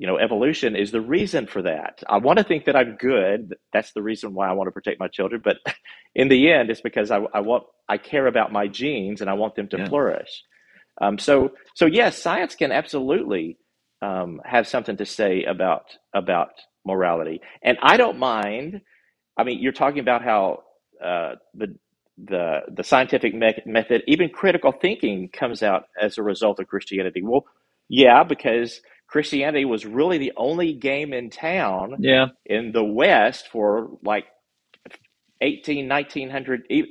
[0.00, 2.02] you know, evolution is the reason for that.
[2.08, 3.56] I want to think that I'm good.
[3.72, 5.42] That's the reason why I want to protect my children.
[5.44, 5.58] But
[6.16, 9.34] in the end, it's because I, I want I care about my genes and I
[9.34, 9.88] want them to Yeah.
[9.88, 10.44] flourish.
[11.00, 13.58] Um, so so yes, science can absolutely
[14.02, 16.50] um, have something to say about about
[16.86, 18.82] morality, and I don't mind.
[19.38, 20.64] I mean, you're talking about how
[21.04, 21.76] uh, the
[22.18, 27.22] the the scientific me- method, even critical thinking, comes out as a result of Christianity.
[27.22, 27.46] Well,
[27.88, 32.28] yeah, because Christianity was really the only game in town Yeah.
[32.46, 34.26] in the West for like
[35.40, 36.90] 18, 1900, e-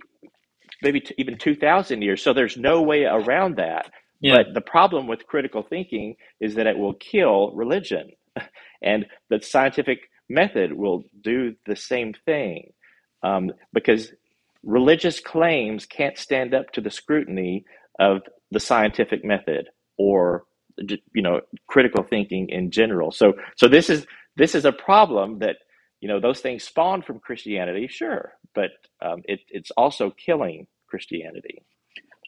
[0.83, 2.21] maybe t- even 2000 years.
[2.23, 3.91] So there's no way around that.
[4.21, 4.35] Yeah.
[4.37, 8.11] But the problem with critical thinking is that it will kill religion.
[8.81, 12.71] And the scientific method will do the same thing
[13.23, 14.13] um, because
[14.63, 17.65] religious claims can't stand up to the scrutiny
[17.99, 20.45] of the scientific method or
[21.13, 23.11] you know critical thinking in general.
[23.11, 25.57] So so this is this is a problem that
[26.01, 31.63] you know those things spawn from Christianity, sure, but um, it, it's also killing Christianity.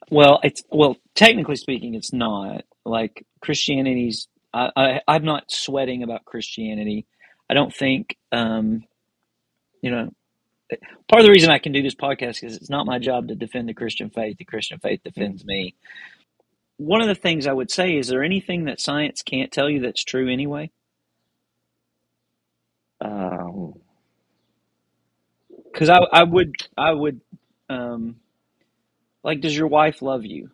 [0.10, 4.28] Well, it's well, technically speaking, it's not like Christianity's.
[4.54, 7.06] I, I I'm not sweating about Christianity.
[7.50, 8.84] I don't think, um,
[9.82, 10.10] you know,
[11.10, 13.36] part of the reason I can do this podcast is it's not my job to
[13.36, 14.38] defend the Christian faith.
[14.38, 15.76] The Christian faith defends me.
[16.82, 19.82] One of the things I would say is there anything that science can't tell you
[19.82, 20.72] that's true anyway?
[23.02, 23.76] Um,
[25.72, 27.22] Because I I would I would
[27.70, 28.18] um,
[29.24, 30.50] like, does your wife love you?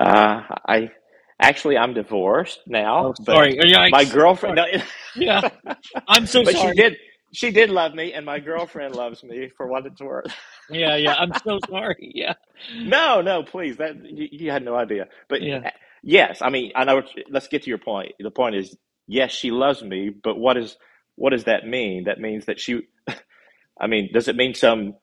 [0.00, 0.90] uh, I
[1.40, 3.58] actually I'm divorced now, Oh, sorry.
[3.90, 4.56] My girlfriend.
[4.56, 4.64] No,
[5.14, 5.42] Yeah,
[6.06, 6.72] I'm so but sorry.
[6.72, 6.96] she did
[7.32, 10.34] she did love me, and my girlfriend loves me for what it's worth.
[10.70, 11.14] Yeah, yeah.
[11.14, 12.12] I'm so sorry.
[12.14, 12.34] Yeah.
[12.84, 13.78] No, no, please.
[13.78, 15.06] That you, you had no idea.
[15.28, 15.62] But Yeah.
[15.64, 15.70] uh,
[16.02, 17.02] yes, I mean, I know.
[17.30, 18.12] Let's get to your point.
[18.20, 18.76] The point is,
[19.08, 20.76] yes, she loves me, but what is
[21.16, 22.04] what does that mean?
[22.04, 22.82] That means that she.
[23.80, 24.94] I mean, does it mean some,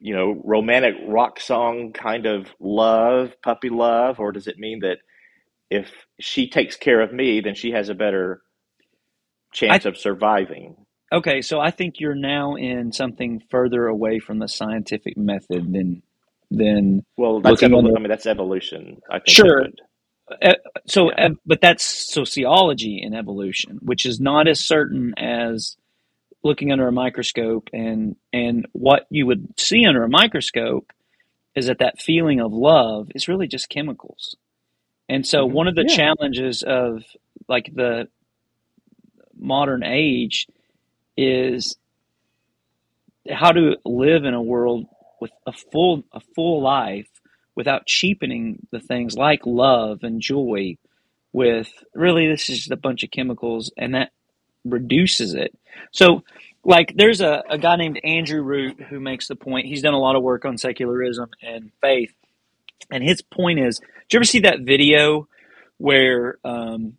[0.00, 4.98] you know, romantic rock song kind of love, puppy love, or does it mean that
[5.70, 8.42] if she takes care of me, then she has a better
[9.52, 10.76] chance of surviving?
[11.12, 16.02] Okay, so I think you're now in something further away from the scientific method than
[16.50, 19.00] than Well, that's Looking evol- under- I mean, that's evolution.
[19.10, 19.28] I think.
[19.28, 19.66] Sure.
[20.42, 20.54] uh,
[20.86, 21.26] so, Yeah.
[21.26, 25.76] uh, but that's sociology and evolution, which is not as certain as
[26.42, 27.68] looking under a microscope.
[27.72, 30.92] And and what you would see under a microscope
[31.54, 34.36] is that that feeling of love is really just chemicals.
[35.08, 35.52] And so, Mhm.
[35.52, 35.96] one of the Yeah.
[35.96, 37.04] challenges of
[37.48, 38.08] like the
[39.38, 40.46] modern age
[41.18, 41.76] is
[43.28, 44.86] how to live in a world
[45.20, 47.08] with a full a full life
[47.56, 50.76] without cheapening the things like love and joy
[51.32, 54.12] with really this is just a bunch of chemicals and that
[54.64, 55.58] reduces it.
[55.90, 56.22] So
[56.64, 59.66] like there's a, a guy named andrew root who makes the point.
[59.66, 62.14] He's done a lot of work on secularism and faith.
[62.92, 65.26] And his point is did you ever see that video
[65.78, 66.96] where um,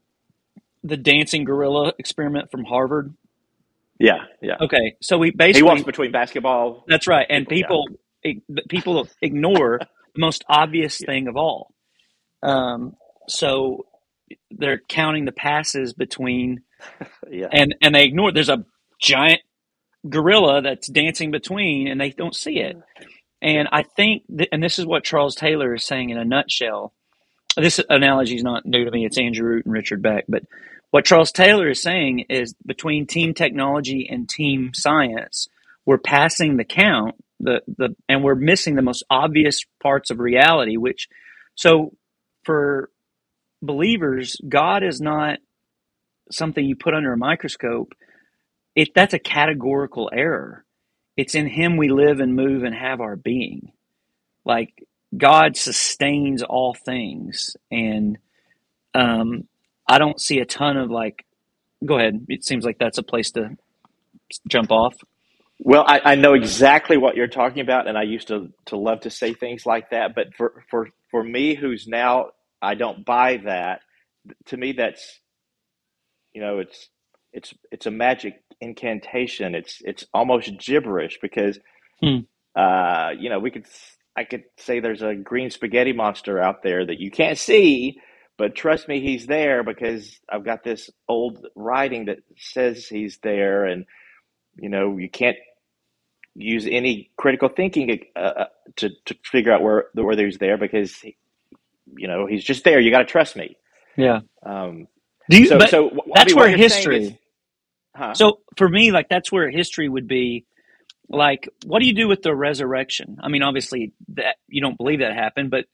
[0.84, 3.14] the dancing gorilla experiment from harvard
[4.00, 4.56] Yeah, yeah.
[4.62, 6.86] okay so he He basically walks between basketball.
[6.88, 7.86] that's right, and People,
[8.24, 8.34] yeah.
[8.34, 9.80] people people ignore
[10.16, 11.74] the most obvious thing of all.
[12.44, 12.96] Um,
[13.28, 13.86] so
[14.52, 16.62] they're counting the passes between,
[17.32, 17.48] Yeah.
[17.52, 18.32] and and they ignore.
[18.32, 18.66] There's a
[19.02, 19.42] giant
[20.08, 22.78] gorilla that's dancing between, and they don't see it.
[23.42, 26.94] And I think, th- and this is what Charles Taylor is saying in a nutshell.
[27.58, 29.06] This analogy is not new to me.
[29.06, 30.44] It's Andrew Root and Richard Beck, but
[30.92, 35.48] what Charles Taylor is saying is between team technology and team science,
[35.86, 40.78] we're passing the count, the the, and we're missing the most obvious parts of reality.
[40.78, 41.08] Which,
[41.56, 41.94] so
[42.44, 42.90] for
[43.62, 45.40] believers, God is not
[46.32, 47.94] something you put under a microscope.
[48.76, 50.66] It that's a categorical error.
[51.18, 53.74] It's in Him we live and move and have our being.
[54.44, 54.74] Like
[55.16, 58.18] God sustains all things, and
[58.96, 59.49] um,
[59.90, 61.26] I don't see a ton of like.
[61.86, 62.26] Go ahead.
[62.30, 63.52] It seems like that's a place to
[64.48, 64.96] jump off.
[65.60, 69.02] Well, I, I know exactly what you're talking about, and I used to, to love
[69.02, 70.16] to say things like that.
[70.16, 73.82] But for, for, for me, who's now, I don't buy that.
[74.48, 75.20] To me, that's,
[76.34, 76.90] you know, it's
[77.34, 79.56] it's it's a magic incantation.
[79.56, 81.60] It's it's almost gibberish because,
[82.02, 82.20] Hmm.
[82.56, 83.66] uh, you know, we could
[84.16, 88.00] I could say there's a green spaghetti monster out there that you can't see,
[88.40, 93.66] but trust me, he's there because I've got this old writing that says he's there,
[93.68, 93.86] and
[94.58, 95.38] you know, you can't
[96.36, 98.46] use any critical thinking uh, uh,
[98.78, 100.96] to to figure out where where he's there because
[101.98, 102.80] you know he's just there.
[102.80, 103.58] You got to trust me.
[103.98, 104.22] Yeah.
[104.46, 104.88] Um,
[105.30, 105.48] Do you?
[105.48, 106.98] So, so wh- I that's mean, where what you're saying history.
[106.98, 107.14] is-
[107.96, 108.16] huh?
[108.16, 110.46] So for me, like that's where history would be.
[111.10, 113.18] Like, what do you do with the resurrection?
[113.22, 115.66] I mean, obviously that you don't believe that happened, but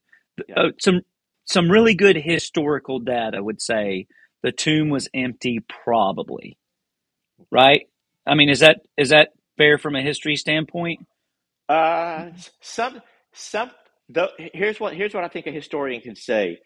[0.48, 0.58] Yeah.
[0.58, 1.02] uh, some
[1.46, 4.08] some really good historical data would say
[4.44, 6.58] the tomb was empty, probably.
[7.52, 7.88] Right?
[8.26, 11.06] I mean, is that is that fair from a history standpoint?
[11.70, 12.30] Uh,
[12.62, 13.02] some
[13.34, 13.72] some
[14.10, 16.60] the here's what here's what I think a historian can say.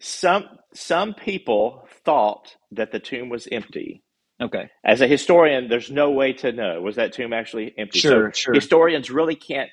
[0.00, 0.44] Some
[0.74, 4.02] some people thought that the tomb was empty.
[4.40, 4.70] Okay.
[4.84, 8.00] As a historian, there's no way to know was that tomb actually empty.
[8.00, 8.54] Sure, so sure.
[8.54, 9.70] historians really can't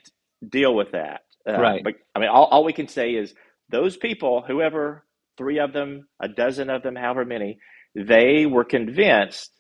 [0.48, 1.22] deal with that.
[1.48, 1.84] Uh, Right.
[1.84, 3.34] But I mean, all, all we can say is
[3.72, 5.06] those people, whoever,
[5.38, 7.60] three of them, a dozen of them, however many,
[7.96, 9.52] they were convinced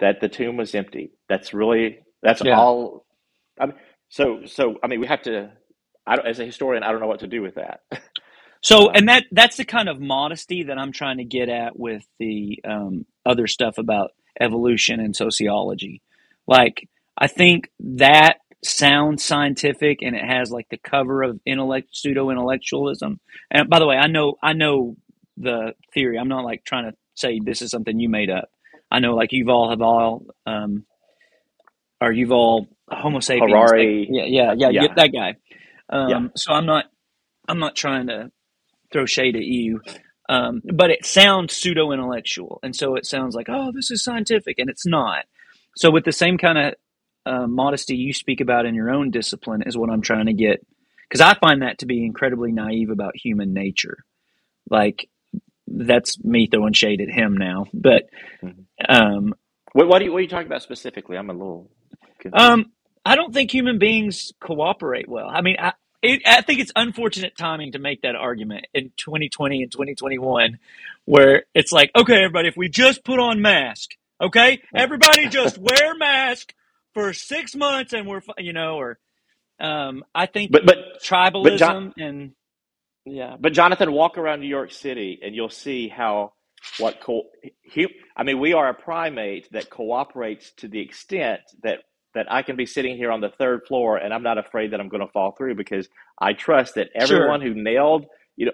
[0.00, 1.12] that the tomb was empty.
[1.28, 2.56] That's really that's Yeah.
[2.56, 3.06] all.
[3.60, 3.76] I mean,
[4.10, 5.52] so so I mean, we have to.
[6.06, 7.80] I don't, as a historian, I don't know what to do with that.
[8.62, 11.78] So, Uh, and that that's the kind of modesty that I'm trying to get at
[11.78, 16.02] with the um, other stuff about evolution and sociology.
[16.46, 22.30] Like, I think that sounds scientific and it has like the cover of intellect pseudo
[22.30, 23.20] intellectualism.
[23.50, 24.96] And by the way, I know I know
[25.36, 26.18] the theory.
[26.18, 28.50] I'm not like trying to say this is something you made up.
[28.90, 30.84] I know like Yuval have all um,
[32.00, 33.50] or Yuval Homo sapiens.
[33.52, 34.08] Harari.
[34.10, 34.82] yeah, yeah, yeah, Yeah.
[34.82, 35.34] yeah, that guy.
[35.88, 36.28] Um, Yeah.
[36.36, 36.86] So I'm not
[37.48, 38.30] I'm not trying to
[38.92, 39.80] throw shade at you.
[40.28, 42.60] Um, but it sounds pseudo intellectual.
[42.62, 45.24] And so it sounds like, oh, this is scientific, and it's not.
[45.76, 46.74] So, with the same kind of
[47.26, 50.64] uh, modesty you speak about in your own discipline, is what I'm trying to get.
[51.08, 54.04] Because I find that to be incredibly naive about human nature.
[54.68, 55.08] Like,
[55.66, 57.66] that's me throwing shade at him now.
[57.74, 58.08] But,
[58.88, 59.34] um,
[59.72, 61.16] what, what, are you, what are you talking about specifically?
[61.16, 61.70] I'm a little.
[62.20, 62.40] confused.
[62.40, 62.72] um,
[63.04, 65.28] I don't think human beings cooperate well.
[65.28, 69.62] I mean, I, it, I think it's unfortunate timing to make that argument in 2020
[69.62, 70.58] and 2021,
[71.04, 75.94] where it's like, okay, everybody, if we just put on mask, okay, everybody just wear
[75.96, 76.54] mask
[76.94, 78.98] for six months, and we're, fi- you know, or
[79.60, 82.32] um, I think but but tribalism but John- and
[83.04, 86.34] Yeah, but Jonathan, walk around New York City and you'll see how
[86.78, 87.28] what co-
[87.74, 91.80] hu- I mean, we are a primate that cooperates to the extent that
[92.14, 94.80] that I can be sitting here on the third floor and I'm not afraid that
[94.80, 95.88] I'm going to fall through because
[96.20, 97.34] I trust that Sure.
[97.34, 98.52] everyone who nailed, you know,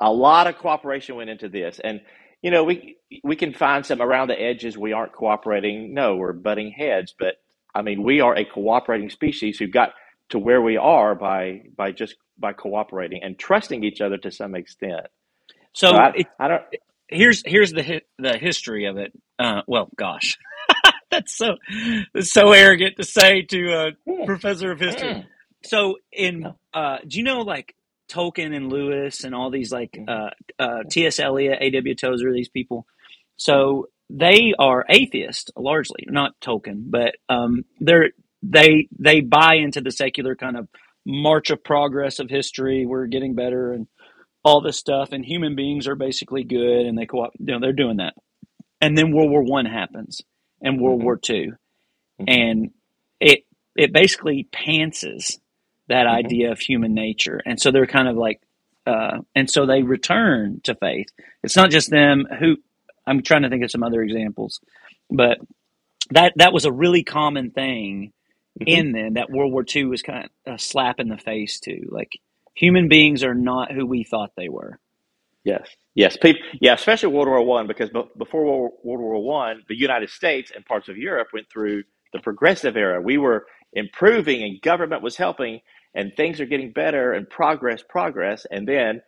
[0.00, 2.00] a lot of cooperation went into this, and
[2.42, 5.94] you know, we we can find some around the edges we aren't cooperating.
[5.94, 7.36] No, we're butting heads, but
[7.74, 9.94] I mean, we are a cooperating species who got
[10.30, 14.54] to where we are by by just by cooperating and trusting each other to some
[14.56, 15.08] extent.
[15.74, 16.62] so So I, it, I don't.
[17.08, 19.12] here's here's the hi- the history of it.
[19.38, 20.38] Uh, well, gosh,
[21.10, 21.56] that's so
[22.14, 23.92] that's so arrogant to say to a
[24.24, 25.16] professor of history.
[25.64, 27.74] So in uh, do you know like
[28.12, 31.18] Tolkien and Lewis and all these like uh, uh, T.S.
[31.18, 31.94] Eliot, A.W.
[31.94, 32.86] Tozer, these people?
[33.36, 38.10] So they are atheists largely, not Tolkien, but um, they're
[38.42, 40.68] they they buy into the secular kind of
[41.06, 42.86] march of progress of history.
[42.86, 43.86] We're getting better and
[44.44, 47.72] all this stuff, and human beings are basically good, and they co you know they're
[47.72, 48.14] doing that.
[48.80, 50.22] And then World War One happens,
[50.60, 51.04] and World Mhm.
[51.04, 51.52] War 2
[52.20, 52.24] Mhm.
[52.28, 52.70] and
[53.20, 53.44] it
[53.76, 55.38] it basically pantses
[55.88, 56.10] that Mhm.
[56.14, 58.40] idea of human nature, and so they're kind of like,
[58.86, 61.08] uh, and so they return to faith.
[61.42, 62.56] It's not just them who.
[63.06, 64.60] I'm trying to think of some other examples,
[65.10, 65.38] but
[66.10, 68.12] that that was a really common thing
[68.60, 68.68] Mhm.
[68.68, 71.86] in then that World War II was kind of a slap in the face to
[71.90, 72.18] like
[72.54, 74.78] human beings are not who we thought they were.
[75.44, 76.42] Yes, yes, people.
[76.60, 80.52] Yeah, especially World War One, because be- before World World War One, the United States
[80.54, 83.00] and parts of Europe went through the progressive era.
[83.00, 85.60] We were improving, and government was helping,
[85.94, 89.02] and things are getting better, and progress, progress, and then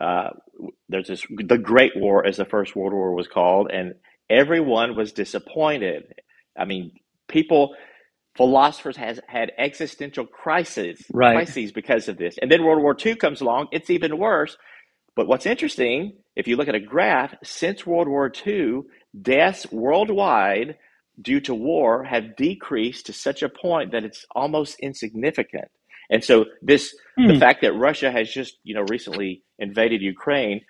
[0.00, 0.30] uh,
[0.88, 3.94] there's this the Great War, as the First World War was called, and
[4.30, 6.04] everyone was disappointed.
[6.58, 6.92] I mean,
[7.28, 7.74] people.
[8.36, 11.34] Philosophers has had existential crises, Right.
[11.34, 13.68] crises because of this, and then World War II comes along.
[13.72, 14.52] It's even worse
[15.16, 18.82] but what's interesting, if you look at a graph, since World War II,
[19.20, 20.76] deaths worldwide
[21.20, 25.68] due to war have decreased to such a point that it's almost insignificant.
[26.10, 26.94] And so this
[27.26, 27.34] the Hmm.
[27.34, 30.62] fact that Russia has just, you know, recently invaded Ukraine,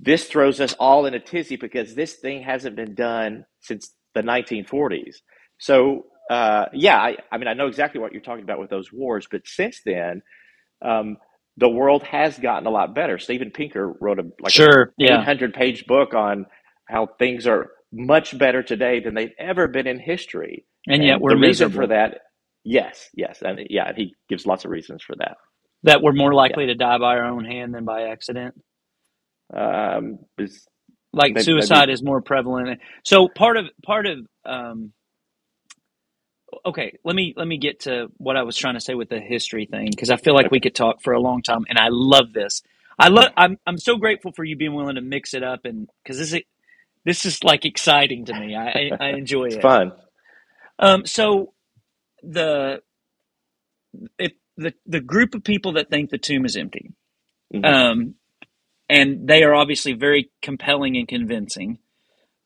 [0.00, 4.22] this throws us all in a tizzy because this thing hasn't been done since the
[4.22, 5.16] 1940s.
[5.58, 8.92] So uh, yeah, I, I mean, I know exactly what you're talking about with those
[8.92, 10.22] wars, but since then,
[10.82, 11.16] um,
[11.56, 13.18] the world has gotten a lot better.
[13.18, 15.14] Steven Pinker wrote a like Sure, a yeah.
[15.14, 16.46] 800 page book on
[16.88, 20.66] how things are much better today than they've ever been in history.
[20.86, 22.20] And yet we're the reason for that,
[22.64, 25.36] yes, yes, and yeah, and he gives lots of reasons for that.
[25.84, 28.54] that we're more likely to die by our own hand than by accident.
[29.54, 30.66] Um, is
[31.12, 32.80] like Maybe- suicide maybe- is more prevalent.
[33.04, 34.92] So part of part of um,
[36.66, 39.20] okay, let me let me get to what I was trying to say with the
[39.20, 41.88] history thing because I feel like we could talk for a long time, and I
[41.90, 42.62] love this.
[42.98, 43.32] I love.
[43.36, 46.32] I'm I'm so grateful for you being willing to mix it up, and because this
[46.32, 46.40] is
[47.04, 48.56] this is like exciting to me.
[48.56, 49.62] I I, enjoy It's it.
[49.62, 49.92] fun.
[50.78, 51.52] Um, so
[52.22, 52.82] the
[54.18, 56.92] if the the group of people that think the tomb is empty,
[57.54, 57.64] Mhm.
[57.64, 58.14] um,
[58.88, 61.78] and they are obviously very compelling and convincing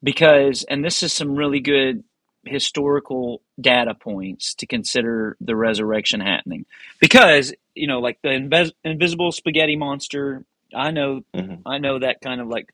[0.03, 2.05] because, and this is some really good
[2.45, 6.65] historical data points to consider the resurrection happening
[7.01, 10.45] because you know like the invis- invisible spaghetti monster
[10.75, 11.63] i know Mhm.
[11.67, 12.73] i know that kind of like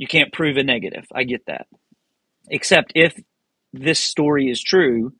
[0.00, 1.68] you can't prove a negative i get that
[2.50, 3.14] except if
[3.74, 5.12] this story is true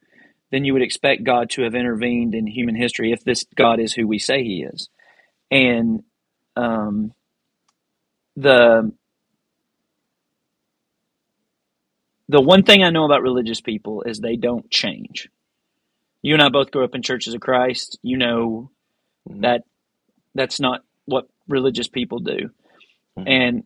[0.53, 3.95] then you would expect god to have intervened in human history if this god is
[3.95, 4.89] who we say he is
[5.51, 6.03] and
[6.57, 7.13] um,
[8.37, 8.93] the
[12.29, 15.29] the one thing I know about religious people is they don't change.
[16.23, 17.99] You and I both grew up in churches of Christ.
[18.03, 18.71] You know
[19.29, 19.43] Mhm.
[19.43, 19.63] that
[20.35, 22.51] that's not what religious people do.
[23.19, 23.27] Mhm.
[23.27, 23.65] And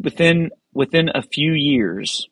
[0.00, 2.28] within within a few years,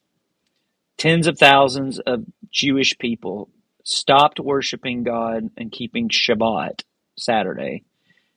[0.96, 3.48] tens of thousands of Jewish people
[3.84, 6.82] stopped worshiping God and keeping Shabbat
[7.18, 7.84] Saturday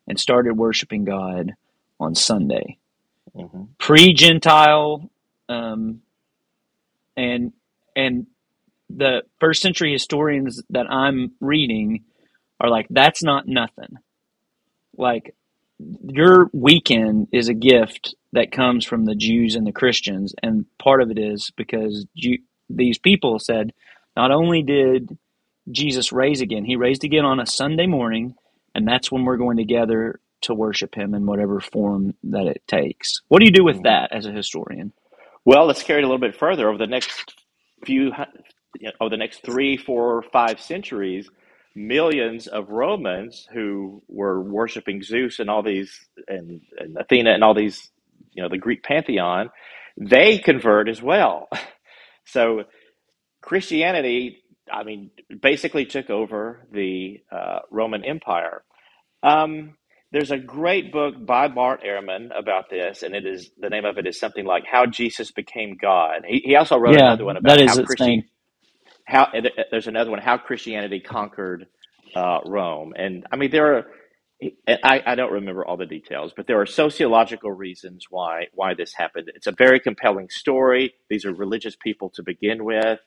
[0.07, 1.53] and started worshiping God
[1.99, 2.77] on Sunday.
[3.35, 3.69] Mhm.
[3.77, 5.09] Pre-Gentile
[5.49, 6.01] um,
[7.15, 7.53] and
[7.95, 8.27] and
[8.89, 12.03] the first century historians that I'm reading
[12.59, 13.97] are like that's not nothing.
[14.97, 15.35] Like
[15.79, 21.01] your weekend is a gift that comes from the Jews and the Christians, and part
[21.01, 22.37] of it is because Jew,
[22.69, 23.73] these people said
[24.17, 25.17] not only did
[25.71, 28.35] Jesus raise again, he raised again on a Sunday morning,
[28.75, 32.63] and that's when we're going to gather to worship him in whatever form that it
[32.67, 33.21] takes.
[33.29, 33.83] What do you do with Mhm.
[33.83, 34.93] that as a historian?
[35.45, 36.69] Well, let's carry it a little bit further.
[36.69, 37.35] Over the next
[37.85, 38.23] few, hu-
[38.79, 41.29] you know, over the next three, four, five centuries,
[41.75, 45.91] millions of Romans who were worshiping Zeus and all these,
[46.27, 47.91] and, and Athena and all these,
[48.33, 49.51] you know, the Greek pantheon,
[49.97, 51.49] they convert as well.
[52.25, 52.63] So
[53.41, 55.11] Christianity, I mean,
[55.41, 58.63] basically took over the uh, Roman Empire.
[59.23, 59.75] Um,
[60.11, 63.97] there's a great book by Bart Ehrman about this, and it is the name of
[63.97, 67.37] it is something like "How Jesus Became God." He, he also wrote Yeah, another one
[67.37, 68.23] about that is how Christian.
[69.05, 69.29] How
[69.71, 71.67] there's another one how Christianity conquered
[72.15, 73.85] uh, Rome, and I mean there are.
[74.67, 78.75] and I, I don't remember all the details, but there are sociological reasons why why
[78.75, 79.31] this happened.
[79.35, 80.93] It's a very compelling story.
[81.09, 82.99] These are religious people to begin with.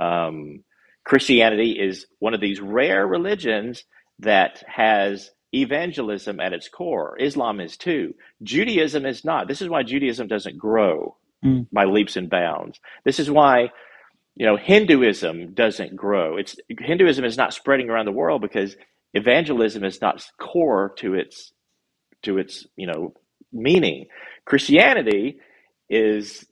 [0.00, 0.64] Um,
[1.04, 3.84] Christianity is one of these rare religions
[4.20, 7.16] that has evangelism at its core.
[7.20, 8.14] Islam is too.
[8.42, 9.48] Judaism is not.
[9.48, 11.68] This is why Judaism doesn't grow Mm.
[11.72, 12.80] by leaps and bounds.
[13.04, 13.70] This is why
[14.36, 16.36] you know Hinduism doesn't grow.
[16.36, 18.76] It's Hinduism is not spreading around the world because
[19.14, 21.52] evangelism is not core to its
[22.22, 23.14] to its you know
[23.52, 24.06] meaning.
[24.44, 25.38] Christianity
[25.88, 26.44] is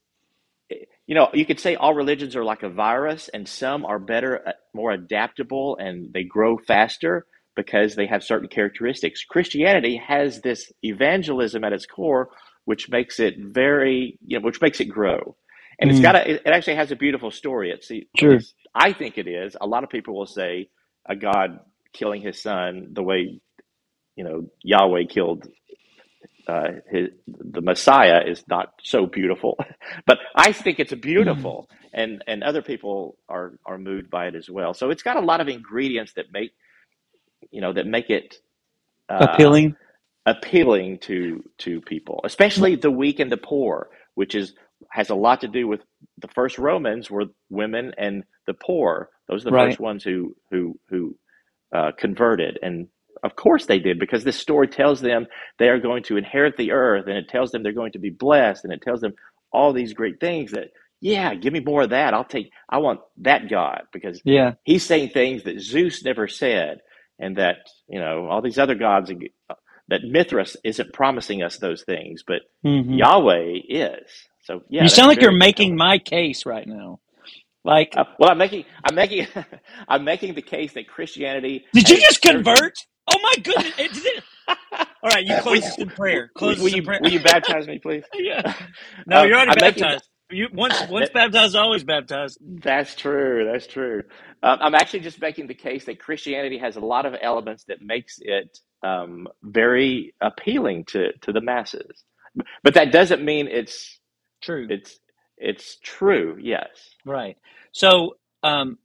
[1.07, 4.49] you know you could say all religions are like a virus and some are better
[4.49, 7.27] uh, more adaptable and they grow faster
[7.57, 12.31] because they have certain characteristics christianity has this evangelism at its core
[12.65, 15.37] which makes it very you know which makes it grow
[15.83, 16.03] and it's Mm.
[16.03, 18.31] got a it actually has a beautiful story it's at Sure.
[18.31, 20.71] least i think it is a lot of people will say
[21.09, 21.61] a god
[21.95, 23.41] killing his son the way
[24.17, 25.45] you know yahweh killed
[26.47, 29.59] uh, his, the Messiah is not so beautiful,
[30.07, 34.51] but I think it's beautiful, and and other people are are moved by it as
[34.51, 34.75] well.
[34.75, 36.53] So it's got a lot of ingredients that make
[37.51, 38.37] you know that make it
[39.11, 39.77] uh, Appealing.
[40.27, 44.55] appealing to to people, especially the weak and the poor, which is
[44.93, 45.83] has a lot to do with
[46.21, 49.11] the first Romans were women and the poor.
[49.29, 49.59] Those are the Right.
[49.59, 51.17] first ones who who who
[51.75, 52.89] uh, converted, and
[53.25, 55.27] of course they did because this story tells them
[55.59, 58.11] they are going to inherit the earth, and it tells them they're going to be
[58.11, 59.15] blessed, and it tells them
[59.53, 60.69] all these great things that
[61.03, 62.15] yeah, give me more of that.
[62.15, 62.53] I'll take.
[62.69, 64.55] I want that God because Yeah.
[64.65, 66.81] he's saying things that Zeus never said,
[67.21, 69.13] and that you know all these other gods
[69.89, 72.99] that Mithras isn't promising us those things, but Mhm.
[72.99, 74.29] Yahweh is.
[74.43, 77.01] So yeah, you sound like you're making my case right now.
[77.65, 79.27] Like, Uh, well, I'm making, I'm making,
[79.89, 81.65] I'm making the case that Christianity.
[81.73, 82.75] did you just certain- convert?
[83.11, 83.73] Oh my goodness!
[83.79, 84.23] It did.
[84.49, 86.31] All right, you close us in prayer.
[86.41, 87.01] Will, Close will in you, prayer.
[87.03, 88.05] will you baptize me, please?
[88.15, 88.55] yeah.
[89.07, 90.09] No, Um, you're already I'm making- baptized.
[90.31, 92.39] You once once baptized, always baptized.
[92.41, 93.49] That's true.
[93.53, 94.03] That's true.
[94.43, 97.83] Um, I'm actually just making the case that Christianity has a lot of elements that
[97.83, 102.05] makes it um, very appealing to to the masses.
[102.65, 104.01] But that doesn't mean it's
[104.43, 104.67] True.
[104.69, 104.99] It's
[105.39, 106.39] it's true.
[106.41, 106.69] Yes.
[107.05, 107.37] Right.
[107.73, 108.79] So, um,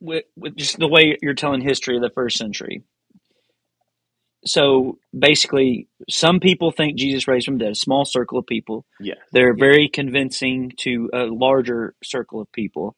[0.00, 2.82] with, with just the way you're telling history of the first century.
[4.44, 8.84] So basically, some people think Jesus raised from the dead, a small circle of people.
[9.00, 9.18] Yes.
[9.32, 12.96] They're very convincing to a larger circle of people,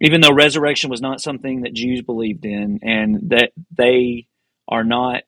[0.00, 4.26] even though resurrection was not something that Jews believed in, and that they
[4.66, 5.24] are not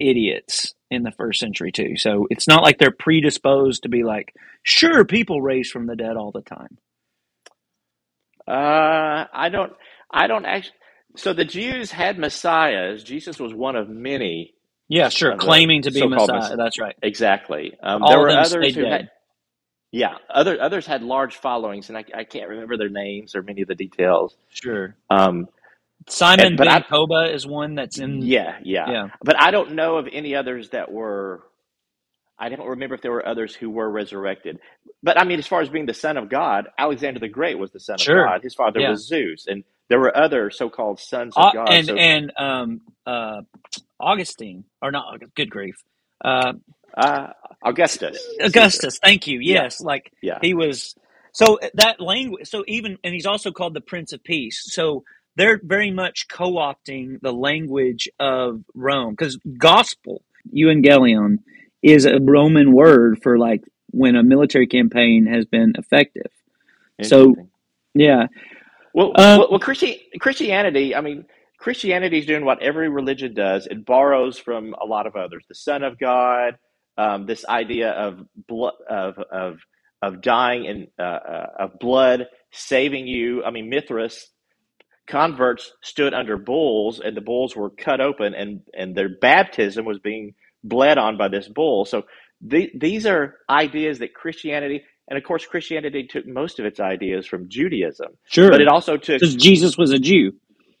[0.00, 1.96] idiots in the first century, too.
[1.96, 6.16] So it's not like they're predisposed to be like, sure, people raise from the dead
[6.16, 6.78] all the time.
[8.46, 9.72] Uh, I don't.
[10.10, 10.74] I don't actually.
[11.16, 13.02] So the Jews had messiahs.
[13.04, 14.54] Jesus was one of many.
[14.88, 15.36] Yeah, sure.
[15.36, 16.38] Claiming to be Messiah.
[16.38, 16.56] messiah.
[16.56, 16.96] That's right.
[17.02, 17.76] Exactly.
[17.82, 18.92] Um, there were others who dead.
[18.92, 19.10] had.
[19.90, 23.62] Yeah, other others had large followings, and I, I can't remember their names or many
[23.62, 24.36] of the details.
[24.50, 24.94] Sure.
[25.10, 25.48] Um,
[26.08, 28.22] Simon and, I, Koba is one that's in.
[28.22, 29.08] yeah, yeah, Yeah.
[29.24, 31.42] but I don't know of any others that were.
[32.38, 34.60] I don't remember if there were others who were resurrected.
[35.02, 37.72] But I mean, as far as being the son of God, Alexander the Great was
[37.72, 38.42] the son of God.
[38.42, 38.90] His father Yeah.
[38.90, 41.68] was Zeus, and there were other so-called sons of Uh, God.
[41.68, 43.42] and so, and um uh
[44.00, 45.76] Augustine or not good grief.
[46.24, 46.54] Uh
[46.96, 47.28] uh,
[47.64, 48.46] Augustus, Caesar.
[48.48, 49.40] Augustus, thank you.
[49.40, 50.38] Yeah, Yes, like yeah.
[50.42, 50.94] he was
[51.32, 54.64] so that language so even and he's also called the Prince of Peace.
[54.72, 55.04] So
[55.38, 60.22] they're very much co-opting the language of Rome cuz gospel,
[60.54, 61.38] evangelion
[61.82, 66.30] is a Roman word for like when a military campaign has been effective.
[67.02, 67.34] So
[67.94, 68.26] yeah.
[68.94, 71.24] Well, Um well, well Christi- Christianity, I mean,
[71.58, 73.66] Christianity is doing what every religion does.
[73.66, 75.44] It borrows from a lot of others.
[75.48, 76.58] The Son of God,
[76.96, 79.58] um, this idea of blood, of of
[80.02, 83.44] of dying and uh, uh, of blood saving you.
[83.44, 84.28] I mean, Mithras
[85.08, 90.00] converts stood under bulls, and the bulls were cut open, and and their baptism was
[90.00, 90.34] being
[90.64, 91.86] bled on by this bull.
[91.86, 92.04] So
[92.42, 97.26] the, these are ideas that Christianity, and of course, Christianity took most of its ideas
[97.26, 98.50] from Judaism, sure.
[98.50, 100.32] but it also took Cuz Jesus was a Jew.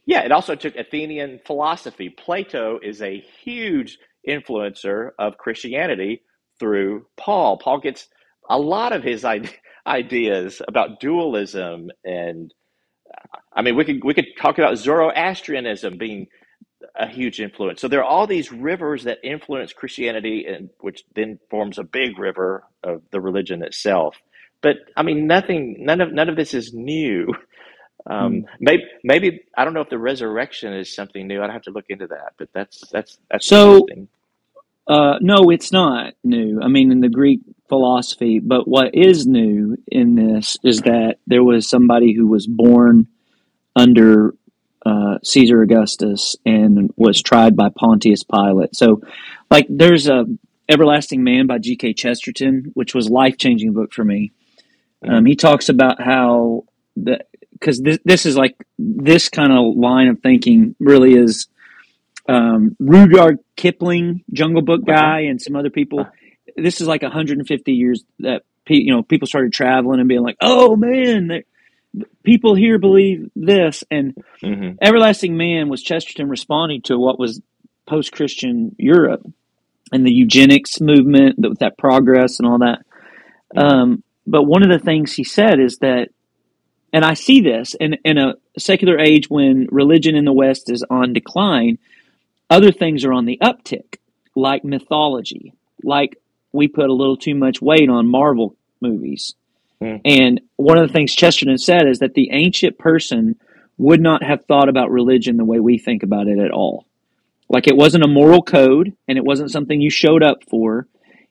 [0.06, 2.08] yeah, it also took Athenian philosophy.
[2.10, 3.98] Plato is a huge
[4.28, 6.22] influencer of Christianity
[6.58, 7.58] through Paul.
[7.58, 8.08] Paul gets
[8.50, 9.50] a lot of his ide-
[9.86, 12.52] ideas about dualism and
[13.52, 16.28] I mean we could we could talk about Zoroastrianism being
[16.94, 17.80] a huge influence.
[17.80, 22.18] So there are all these rivers that influence Christianity and which then forms a big
[22.18, 24.16] river of the religion itself.
[24.62, 27.34] But I mean nothing none of none of this is new.
[28.06, 31.42] Um, maybe, maybe I don't know if the resurrection is something new.
[31.42, 33.86] I'd have to look into that, but that's that's that's So.
[34.86, 36.60] Uh, no, it's not new.
[36.62, 41.44] I mean, in the Greek philosophy, but what is new in this is that there
[41.44, 43.06] was somebody who was born
[43.76, 44.34] under
[44.84, 48.74] uh, Caesar Augustus and was tried by Pontius Pilate.
[48.74, 49.02] So,
[49.50, 50.24] like, there's a
[50.68, 51.94] Everlasting Man by G.K.
[51.94, 54.32] Chesterton, which was life changing book for me.
[55.06, 56.64] Um, he talks about how
[56.96, 61.48] the because this, this is like this kind of line of thinking really is
[62.28, 64.96] um, Rudyard Kipling, Jungle Book Uh-huh.
[65.00, 66.06] guy, and some other people.
[66.62, 70.36] This is like 150 years that pe- you know people started traveling and being like,
[70.40, 71.42] "Oh man,
[72.24, 77.40] people here believe this." And hmm Everlasting Man was Chesterton responding to what was
[77.86, 79.26] post-Christian Europe
[79.92, 82.84] and the eugenics movement, that, that progress and all that.
[83.56, 86.10] Um, but one of the things he said is that,
[86.92, 90.84] and I see this in, in a secular age when religion in the West is
[90.88, 91.78] on decline,
[92.50, 93.96] other things are on the uptick,
[94.34, 96.18] like mythology, like
[96.52, 99.34] we put a little too much weight on Marvel movies.
[99.80, 100.00] Mm.
[100.04, 103.36] And one of the things Chesterton said is that the ancient person
[103.76, 106.84] would not have thought about religion the way we think about it at all.
[107.48, 110.86] Like it wasn't a moral code and it wasn't something you showed up for.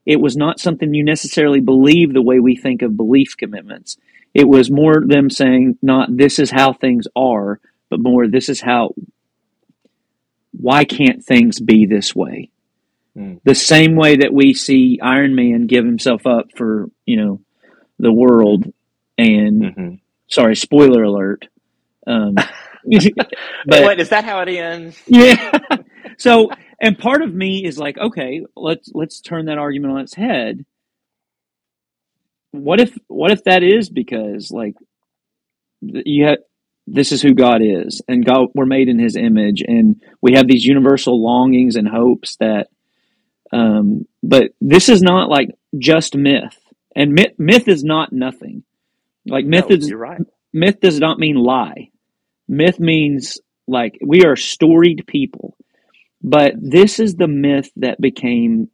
[0.06, 3.98] It was not something you necessarily believe the way we think of belief commitments.
[4.34, 7.60] It was more them saying, not this is how things are,
[7.90, 8.94] but more this is how,
[10.52, 12.50] why can't things be this way?
[13.18, 13.42] Mm.
[13.44, 17.42] The same way that we see Iron Man give himself up for, you know,
[18.00, 18.66] the world
[19.18, 19.94] and, hmm
[20.30, 21.48] sorry, spoiler alert.
[22.06, 22.36] Um,
[23.66, 25.02] but wait, is that how it ends?
[25.08, 25.52] yeah.
[26.18, 26.50] so,
[26.82, 30.66] and part of me is like, okay, let's let's turn that argument on its head.
[32.52, 34.76] What if what if that is because like
[35.82, 36.38] you have
[36.88, 40.48] this is who God is and God we're made in his image and we have
[40.48, 42.68] these universal longings and hopes that
[43.52, 46.58] um but this is not like just myth.
[46.96, 48.64] And myth myth is not nothing.
[49.28, 50.22] Like myth No, is right.
[50.54, 51.90] myth does not mean lie.
[52.48, 55.56] Myth means like we are storied people.
[56.22, 58.70] But this is the myth that became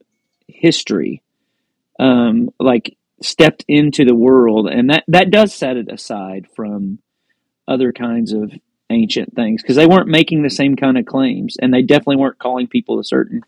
[0.47, 1.21] history.
[1.99, 6.99] Um, like stepped into the world, and that that does set it aside from
[7.67, 8.51] other kinds of
[8.89, 12.39] ancient things because they weren't making the same kind of claims, and they definitely weren't
[12.39, 13.41] calling people to certain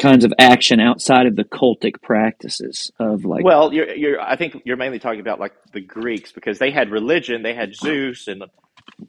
[0.00, 3.44] kinds of action outside of the cultic practices of like.
[3.44, 4.20] Well, you're, you're.
[4.20, 7.74] I think you're mainly talking about like the Greeks because they had religion, they had
[7.74, 8.44] Zeus and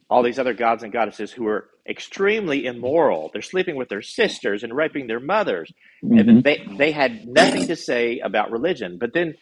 [0.08, 3.30] all these other gods and goddesses who were extremely immoral.
[3.32, 5.72] They're sleeping with their sisters and raping their mothers,
[6.04, 6.20] Mhm.
[6.20, 8.98] and they they had nothing to say about religion.
[8.98, 9.34] But then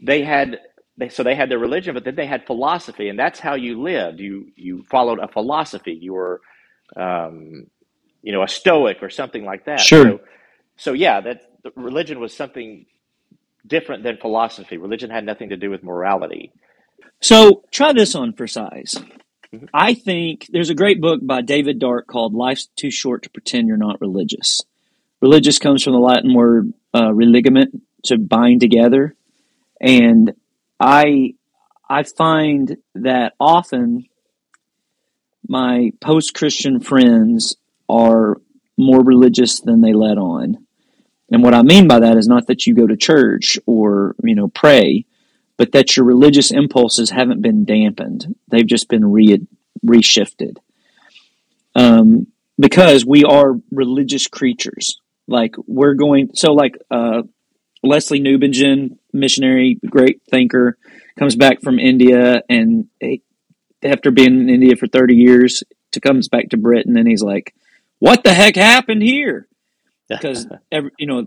[0.00, 0.60] they had
[0.96, 3.80] they, so they had their religion, but then they had philosophy, and that's how you
[3.80, 4.20] lived.
[4.20, 5.96] You you followed a philosophy.
[6.00, 6.40] You were,
[6.96, 7.66] um,
[8.22, 9.80] you know, a Stoic or something like that.
[9.80, 10.04] Sure.
[10.04, 10.20] So,
[10.78, 11.42] so yeah, that
[11.76, 12.86] religion was something
[13.66, 14.78] different than philosophy.
[14.78, 16.52] Religion had nothing to do with morality.
[17.20, 18.96] So try this on for size.
[19.74, 23.66] I think there's a great book by David Dark called "Life's Too Short to Pretend
[23.66, 24.62] You're Not Religious."
[25.20, 29.16] Religious comes from the Latin word uh, religament, to bind together,
[29.80, 30.32] and
[30.78, 31.34] I
[31.90, 34.06] I find that often
[35.48, 37.56] my post-Christian friends
[37.88, 38.36] are
[38.76, 40.67] more religious than they let on.
[41.30, 44.34] And what I mean by that is not that you go to church or, you
[44.34, 45.04] know, pray,
[45.56, 48.34] but that your religious impulses haven't been dampened.
[48.48, 49.46] They've just been re
[49.86, 50.56] reshifted.
[51.74, 55.00] Um, because we are religious creatures.
[55.26, 57.22] Like we're going so like uh
[57.84, 60.78] Lesslie Newbigin, missionary, great thinker,
[61.16, 63.22] comes back from India and he,
[63.84, 65.62] after being in India for 30 years,
[65.92, 67.54] to comes back to Britain and he's like,
[67.98, 69.46] "What the heck happened here?"
[70.08, 71.26] Because every, you know,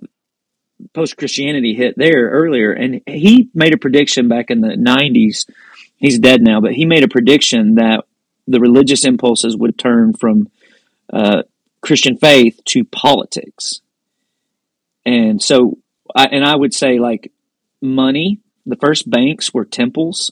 [0.93, 5.47] post Christianity hit there earlier, and he made a prediction back in the 90s.
[5.97, 8.03] He's dead now, but he made a prediction that
[8.47, 10.49] the religious impulses would turn from
[11.13, 11.43] uh,
[11.82, 13.82] Christian faith to politics,
[15.05, 15.77] and so,
[16.15, 17.32] I, and I would say like
[17.82, 18.39] money.
[18.65, 20.32] The first banks were temples.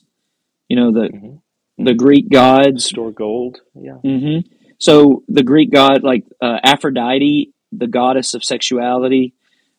[0.68, 1.40] You know the Mhm.
[1.78, 3.60] the Greek gods Store gold.
[3.74, 3.98] Yeah.
[4.04, 4.48] Mm-hmm.
[4.78, 9.34] So the Greek god, like uh, Aphrodite, the goddess of sexuality,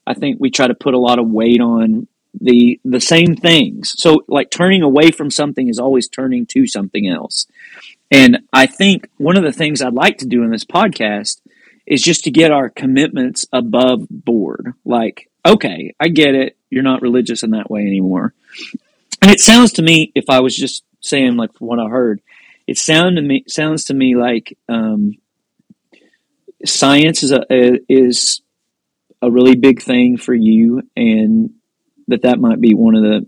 [0.06, 2.08] I think we try to put a lot of weight on
[2.40, 3.94] the the same things.
[3.98, 7.48] So like turning away from something is always turning to something else.
[8.10, 11.42] And I think one of the things I'd like to do in this podcast
[11.86, 14.74] is just to get our commitments above board.
[14.86, 16.58] Like, okay, I get it.
[16.70, 18.34] You're not religious in that way anymore.
[19.22, 22.22] And it sounds to me, if I was just saying like from what I heard,
[22.68, 25.18] it sound to me sounds to me like um,
[26.66, 27.44] science is a
[27.90, 28.42] is
[29.22, 31.52] a really big thing for you, and
[32.08, 33.28] that that might be one of the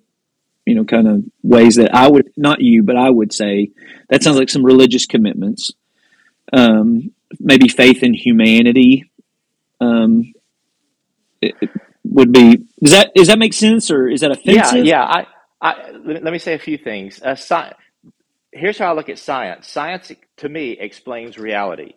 [0.65, 3.71] you know kind of ways that I would not you, but I would say
[4.09, 5.71] that sounds like some religious commitments.
[6.51, 9.09] Um, maybe faith in humanity
[9.84, 10.34] um,
[11.41, 11.69] it, it
[12.03, 12.57] would be.
[12.81, 14.86] Does that does that make sense, or is that Yeah, offensive?
[14.86, 15.03] yeah.
[15.03, 15.27] I,
[15.61, 17.21] I let, me, let me say a few things.
[17.21, 17.73] Uh, sci-
[18.51, 19.67] here's how I look at science.
[19.67, 21.93] Science, to me, explains reality.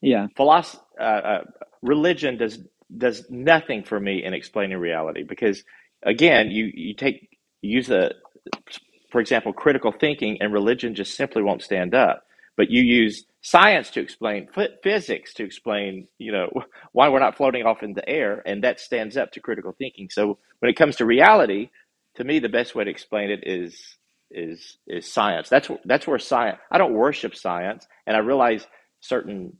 [0.00, 0.28] Yeah.
[0.36, 1.44] Philosophy, uh, uh,
[1.82, 2.58] religion does
[2.96, 5.62] does nothing for me in explaining reality because,
[6.04, 7.28] again, you you take
[7.60, 8.12] use the,
[9.10, 12.24] for example, critical thinking, and religion just simply won't stand up.
[12.56, 16.50] But you use science to explain ph- physics to explain, you know,
[16.92, 20.08] why we're not floating off in the air, and that stands up to critical thinking.
[20.10, 21.70] So when it comes to reality,
[22.16, 23.96] to me, the best way to explain it is
[24.30, 25.48] is is science.
[25.48, 26.58] That's that's where science.
[26.70, 28.66] I don't worship science, and I realize
[29.00, 29.54] certain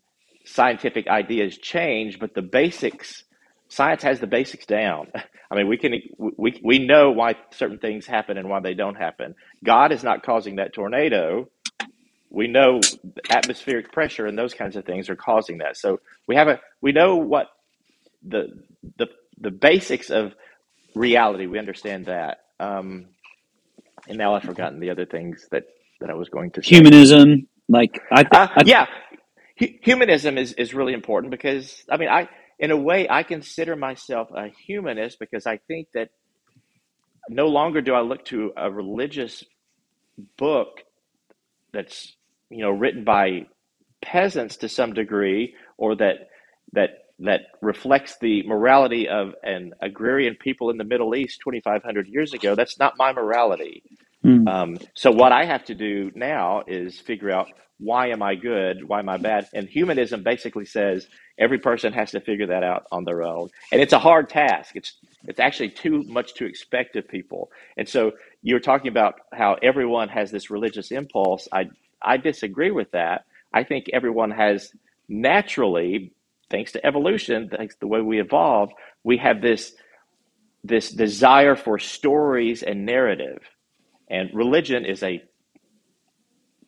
[0.48, 3.24] scientific ideas change, but the basics,
[3.68, 5.08] science has the basics down.
[5.52, 8.96] I mean, we can we we know why certain things happen and why they don't
[8.96, 9.34] happen.
[9.64, 11.48] God is not causing that tornado.
[12.30, 12.80] We know
[13.30, 15.76] atmospheric pressure and those kinds of things are causing that.
[15.76, 17.48] So we have a we know what
[18.26, 18.48] the
[18.98, 19.08] the
[19.40, 20.34] the basics of
[20.94, 21.46] reality.
[21.46, 22.38] We understand that.
[22.60, 23.08] Um,
[24.08, 25.64] and now I've forgotten the other things that
[26.00, 26.86] that I was going to say.
[26.86, 29.07] Humanism, like I, th- Uh, I yeah, Hu-
[29.58, 32.28] humanism is, is really important because I mean I
[32.58, 36.10] in a way I consider myself a humanist because I think that
[37.28, 39.44] no longer do I look to a religious
[40.36, 40.82] book
[41.72, 42.16] that's
[42.50, 43.46] you know written by
[44.02, 46.28] peasants to some degree or that
[46.72, 46.90] that
[47.20, 52.54] that reflects the morality of an agrarian people in the Middle East 2500 years ago.
[52.54, 53.82] That's not my morality
[54.22, 54.48] Hmm.
[54.48, 57.48] um, so what I have to do now is figure out
[57.78, 61.08] why am I good, why am I bad, and humanism basically says
[61.38, 64.76] every person has to figure that out on their own, and it's a hard task.
[64.76, 68.12] It's it's actually too much to expect of people, and so
[68.42, 71.48] you're talking about how everyone has this religious impulse.
[71.52, 71.70] I
[72.02, 73.24] I disagree with that.
[73.54, 74.72] I think everyone has
[75.08, 76.12] naturally,
[76.50, 78.72] thanks to evolution, thanks to the way we evolved,
[79.04, 79.74] we have this
[80.64, 83.40] this desire for stories and narrative.
[84.10, 85.22] And religion is a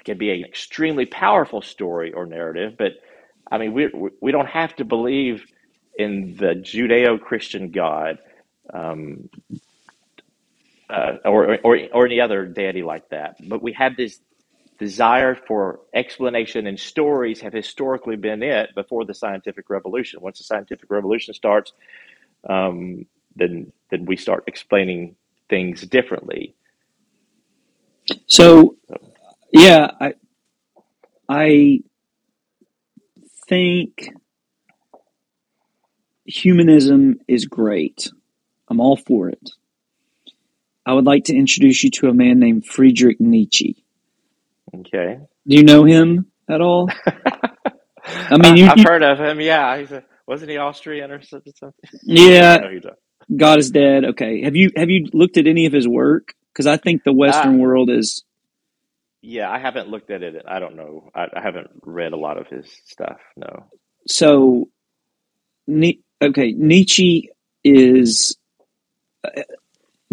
[0.05, 2.93] can be an extremely powerful story or narrative, but
[3.51, 5.45] I mean, we we don't have to believe
[5.99, 8.19] in the Judeo-Christian God
[8.73, 9.29] um,
[10.89, 13.37] uh, or, or or any other deity like that.
[13.47, 14.21] But we have this
[14.79, 20.21] desire for explanation, and stories have historically been it before the scientific revolution.
[20.23, 21.73] Once the scientific revolution starts,
[22.49, 25.17] um, then then we start explaining
[25.49, 26.55] things differently.
[28.27, 28.77] So,
[29.53, 30.15] yeah, I
[31.29, 31.81] I
[33.49, 34.11] think
[36.25, 38.11] humanism is great.
[38.69, 39.51] I'm all for it.
[40.87, 43.85] I would like to introduce you to a man named Friedrich Nietzsche.
[44.75, 45.19] Okay.
[45.47, 46.89] Do you know him at all?
[48.05, 49.41] I mean, you, I've you- heard of him.
[49.41, 51.53] Yeah, he's a, wasn't he Austrian or something?
[52.05, 52.97] yeah, I know he's a-
[53.37, 54.05] God is dead.
[54.05, 56.35] Okay, have you have you looked at any of his work?
[56.53, 58.25] Because I think the Western Uh, world is
[59.23, 60.35] yeah, I haven't looked at it.
[60.49, 61.11] I don't know.
[61.15, 63.19] I, I haven't read a lot of his stuff.
[63.37, 63.67] No.
[64.09, 64.69] so.
[66.23, 67.31] Okay, Nietzsche
[67.65, 68.37] is.
[69.25, 69.43] uh,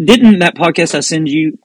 [0.02, 1.58] Didn't that podcast I send you?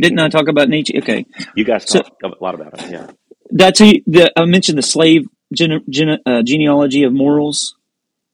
[0.00, 0.96] Didn't I talk about Nietzsche?
[0.98, 2.90] Okay, You guys So- talk a lot about it.
[2.90, 3.10] Yeah.
[3.50, 7.74] that's a, the I mentioned the slave gene, gene, uh, genealogy of morals.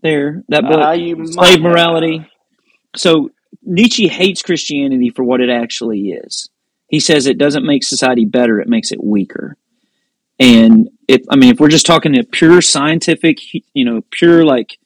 [0.03, 2.27] There, that book, Uh, slave morality.
[2.95, 3.31] So
[3.63, 6.49] Nietzsche hates Christianity for what it actually is.
[6.89, 9.57] He says it doesn't make society better; it makes it weaker.
[10.39, 13.39] And if I mean, if we're just talking to pure scientific,
[13.73, 14.79] you know, pure like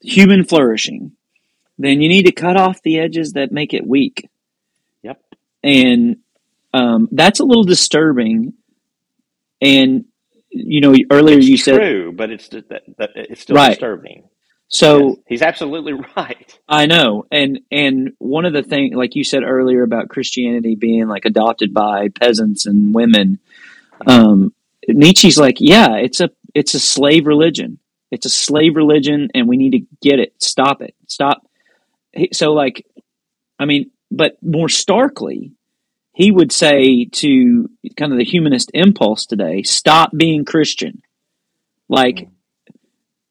[0.00, 1.12] human flourishing,
[1.78, 4.28] then you need to cut off the edges that make it weak.
[5.02, 5.20] Yep.
[5.62, 6.16] And
[6.74, 8.54] um, that's a little disturbing.
[9.60, 10.04] And
[10.50, 13.70] you know, earlier It's you said true, but it's that, that it's still Right.
[13.70, 14.24] disturbing.
[14.72, 15.08] So.
[15.08, 16.58] Yes, he's absolutely right.
[16.68, 21.08] I know, and and one of the things, like you said earlier about Christianity being
[21.08, 23.38] like adopted by peasants and women,
[24.06, 24.52] um,
[24.88, 27.78] Nietzsche's like, yeah, it's a it's a slave religion.
[28.10, 30.34] It's a slave religion, and we need to get it.
[30.42, 30.94] Stop it.
[31.06, 31.46] Stop.
[32.32, 32.86] So, like,
[33.58, 35.52] I mean, but more starkly,
[36.12, 41.00] he would say to kind of the humanist impulse today, stop being Christian.
[41.88, 42.28] Like,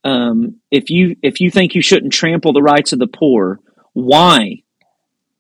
[0.04, 3.60] um, if you if you think you shouldn't trample the rights of the poor,
[3.94, 4.64] why?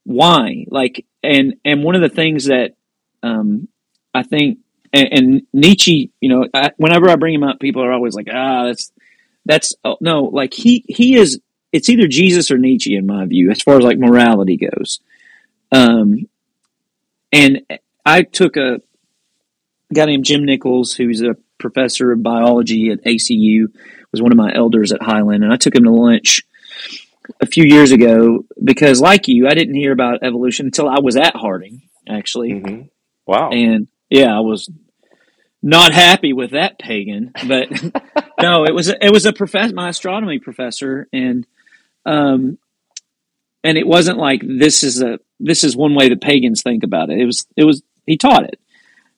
[0.03, 0.65] Why?
[0.69, 2.75] Like, and and one of the things that
[3.23, 3.67] um,
[4.13, 4.59] I think,
[4.93, 8.27] and, and Nietzsche, you know, I, whenever I bring him up, people are always like,
[8.31, 8.91] ah, that's
[9.45, 11.39] that's oh, no, like he he is.
[11.71, 14.99] It's either Jesus or Nietzsche in my view, as far as like morality goes.
[15.71, 16.27] Um,
[17.31, 17.61] and
[18.05, 18.81] I took a
[19.93, 23.67] guy named Jim Nichols, who's a professor of biology at ACU,
[24.11, 26.41] was one of my elders at Highland, and I took him to lunch
[27.39, 31.15] a few years ago because, like you, I didn't hear about evolution until I was
[31.15, 32.81] at Harding, actually, hmm
[33.25, 33.51] Wow.
[33.51, 34.69] and yeah, I was
[35.61, 37.69] not happy with that pagan, but
[38.41, 41.45] no, it was it was a professor, my astronomy professor, and
[42.05, 42.57] um,
[43.63, 47.09] and it wasn't like this is a this is one way the pagans think about
[47.09, 47.19] it.
[47.19, 48.59] It was it was he taught it,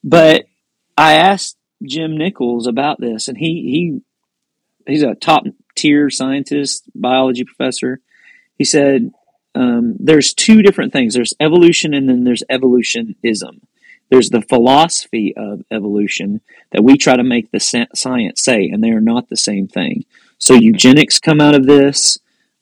[0.03, 0.45] but
[0.97, 4.01] I asked Jim Nichols about this, and he he
[4.87, 5.43] he's a top
[5.75, 7.99] tier scientist, biology professor.
[8.57, 9.11] He said
[9.55, 11.13] um, there's two different things.
[11.13, 13.61] There's evolution, and then there's evolutionism.
[14.09, 18.91] There's the philosophy of evolution that we try to make the science say, and they
[18.91, 20.05] are not the same thing.
[20.37, 22.19] So eugenics come out of this,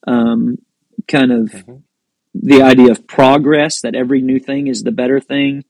[0.07, 0.59] um,
[1.07, 1.81] kind of Mhm.
[2.33, 5.65] the idea of progress that every new thing is the better thing.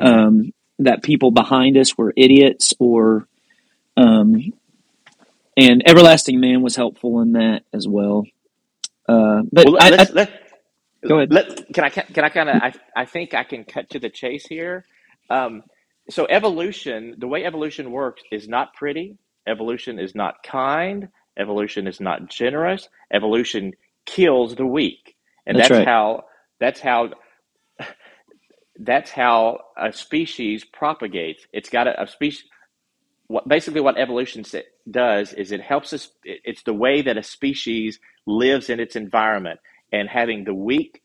[0.00, 3.28] Um, that people behind us were idiots, or
[3.96, 4.52] um,
[5.56, 8.24] and everlasting man was helpful in that as well.
[9.08, 10.30] Uh, but Well, I, let's, I, let,
[11.08, 11.32] go ahead.
[11.32, 14.10] Let, can I can I kind of I, I think I can cut to the
[14.10, 14.84] chase here.
[15.30, 15.64] Um,
[16.10, 19.18] so evolution, the way evolution works, is not pretty.
[19.46, 21.08] Evolution is not kind.
[21.38, 22.88] Evolution is not generous.
[23.12, 23.74] Evolution
[24.06, 25.88] kills the weak, and That's that's, right.
[25.88, 26.24] how
[26.60, 27.10] that's how
[28.80, 31.46] that's how a species propagates.
[31.52, 32.44] It's got a, a species.
[33.28, 34.44] What basically what evolution
[34.90, 36.10] does is it helps us.
[36.24, 39.60] It's the way that a species lives in its environment,
[39.92, 41.02] and having the weak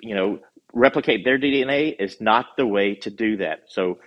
[0.00, 0.38] you know,
[0.72, 3.64] replicate their DNA is not the way to do that.
[3.68, 3.98] So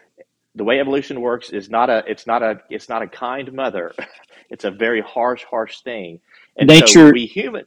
[0.55, 3.93] the way evolution works is not a it's not a it's not a kind mother.
[4.47, 6.19] It's a very harsh, harsh thing.
[6.55, 7.65] And so Nature- we human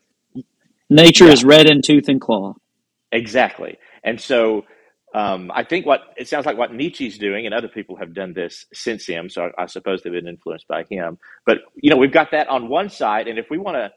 [0.89, 1.33] Nature Yeah.
[1.33, 2.55] is red in tooth and claw.
[3.11, 3.79] exactly.
[4.05, 4.65] And so
[5.15, 8.35] um, I think what it sounds like what Nietzsche's doing, and other people have done
[8.35, 9.29] this since him.
[9.31, 11.19] So I, I suppose they've been influenced by him.
[11.47, 13.91] But you know, we've got that on one side, and if we want to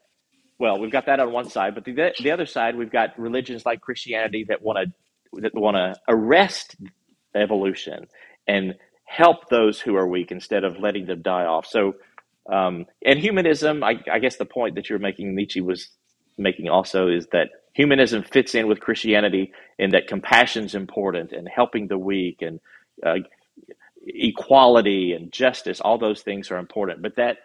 [0.60, 3.66] well, we've got that on one side, but the the other side, we've got religions
[3.66, 6.76] like Christianity that want to that want to arrest
[7.36, 8.08] evolution
[8.48, 11.66] and help those who are weak instead of letting them die off.
[11.66, 11.96] So,
[12.52, 15.90] um, and humanism, I, I guess the point that you're making, Nietzsche was
[16.42, 21.48] making also, is that humanism fits in with Christianity in that compassion is important and
[21.48, 22.60] helping the weak and
[23.06, 23.16] uh,
[24.08, 25.82] equality and justice.
[25.82, 27.40] All those things are important, but that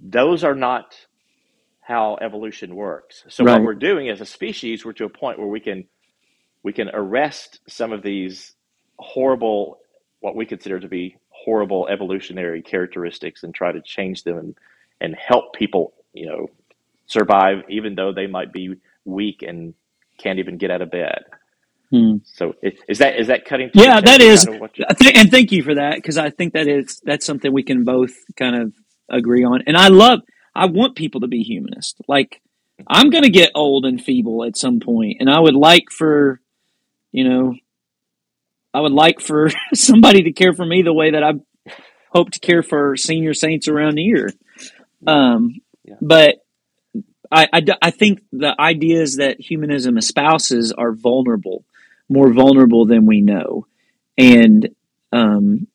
[0.00, 0.96] those are not
[1.80, 3.24] how evolution works.
[3.28, 3.54] So Right.
[3.58, 5.86] what we're doing as a species, we're to a point where we can
[6.64, 8.54] we can arrest some of these
[8.98, 9.78] horrible,
[10.20, 14.56] what we consider to be horrible evolutionary characteristics, and try to change them and
[15.00, 16.48] and help people, you know,
[17.08, 19.74] survive even though they might be weak and
[20.18, 21.24] can't even get out of bed.
[21.90, 22.16] Hmm.
[22.24, 22.54] So
[22.88, 23.70] is that is that cutting?
[23.74, 26.18] Yeah, that is, kind of what you- I thi- and thank you for that because
[26.18, 28.72] I think that is that's something we can both kind of
[29.08, 29.62] agree on.
[29.66, 30.20] And I love,
[30.54, 31.98] I want people to be humanist.
[32.06, 32.42] Like
[32.86, 36.40] I'm going to get old and feeble at some point, and I would like for,
[37.10, 37.54] you know,
[38.74, 41.32] I would like for somebody to care for me the way that I
[42.12, 44.30] hope to care for senior saints around here.
[45.06, 45.94] Um, Yeah.
[46.02, 46.36] but
[47.30, 51.64] I, I, I think the ideas that humanism espouses are vulnerable,
[52.08, 53.66] more vulnerable than we know.
[54.16, 54.70] And
[55.12, 55.66] um,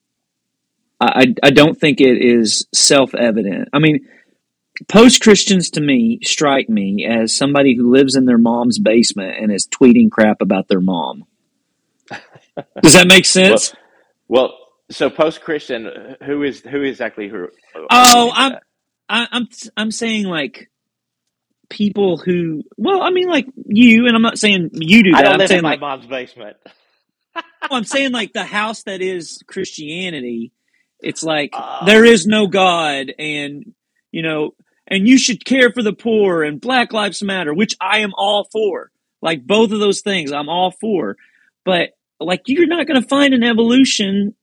[1.00, 3.70] I, I I don't think it is self evident.
[3.74, 4.08] I mean,
[4.88, 9.52] post Christians to me strike me as somebody who lives in their mom's basement and
[9.52, 11.26] is tweeting crap about their mom.
[12.82, 13.74] Does that make sense?
[14.28, 14.58] well,
[14.90, 17.48] so post Christian, who is who exactly who?
[17.76, 18.58] Oh, I'm?
[19.10, 19.48] I, I'm
[19.78, 20.70] I'm saying like
[21.74, 25.24] people who well, I mean like you, and I'm not saying you do I that.
[25.24, 26.58] don't I'm live in saying my like mom's basement.
[27.62, 30.52] I'm saying like the house that is Christianity.
[31.00, 33.74] It's like Oh, there is no God, and
[34.12, 34.54] you know,
[34.88, 38.48] and you should care for the poor, and Black Lives Matter, which I am all
[38.52, 38.92] for.
[39.22, 41.18] Like both of those things, I'm all for.
[41.66, 44.36] But like you're not going to find an evolution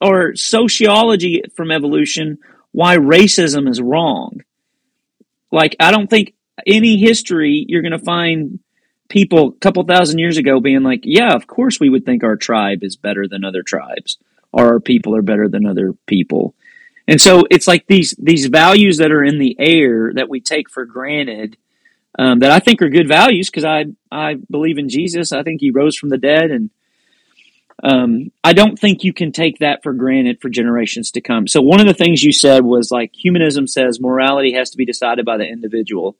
[0.00, 2.38] or sociology from evolution
[2.72, 4.42] why racism is wrong.
[5.50, 6.34] Like I don't think
[6.66, 8.60] any history you're going to find
[9.08, 12.36] people a couple thousand years ago being like, yeah, of course we would think our
[12.36, 14.18] tribe is better than other tribes
[14.52, 16.54] or our people are better than other people.
[17.06, 20.68] And so it's like these these values that are in the air that we take
[20.68, 21.56] for granted
[22.18, 25.32] um, that I think are good values because I I believe in Jesus.
[25.32, 26.70] I think he rose from the dead and
[27.82, 31.46] um, I don't think you can take that for granted for generations to come.
[31.46, 34.84] So one of the things you said was like humanism says morality has to be
[34.84, 36.16] decided by the individual.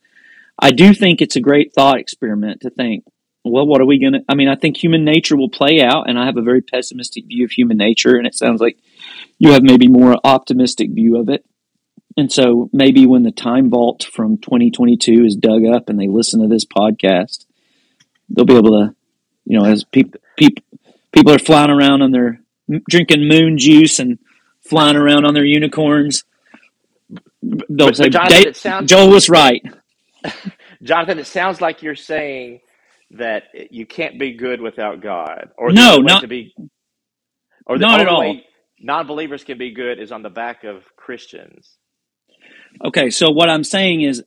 [0.58, 3.04] I do think it's a great thought experiment to think,
[3.44, 4.20] well, what are we going to?
[4.28, 7.26] I mean, I think human nature will play out, and I have a very pessimistic
[7.26, 8.78] view of human nature, and it sounds like
[9.38, 11.44] you have maybe more optimistic view of it.
[12.16, 16.42] And so maybe when the time vault from 2022 is dug up and they listen
[16.42, 17.46] to this podcast,
[18.28, 18.94] they'll be able to,
[19.44, 20.64] you know, as people people
[21.12, 22.40] people are flying around on their
[22.90, 24.18] drinking moon juice and
[24.62, 26.24] flying around on their unicorns.
[27.40, 29.62] They'll But, say, but Jonathan, sounds "Joel was right."
[30.82, 32.60] Jonathan, it sounds like you're saying
[33.12, 36.54] that you can't be good without God, or No, not to be,
[37.66, 38.44] or the not at only all.
[38.80, 41.76] non-believers can be good is on the back of Christians.
[42.84, 44.22] Okay, so what I'm saying is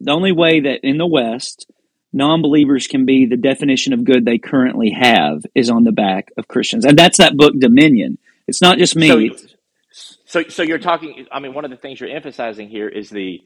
[0.00, 1.66] the only way that in the West
[2.12, 6.48] non-believers can be the definition of good they currently have is on the back of
[6.48, 8.18] Christians, and that's that book Dominion.
[8.48, 9.32] It's not just me.
[9.90, 11.26] So, so, so you're talking.
[11.32, 13.40] I mean, one of the things you're emphasizing here is the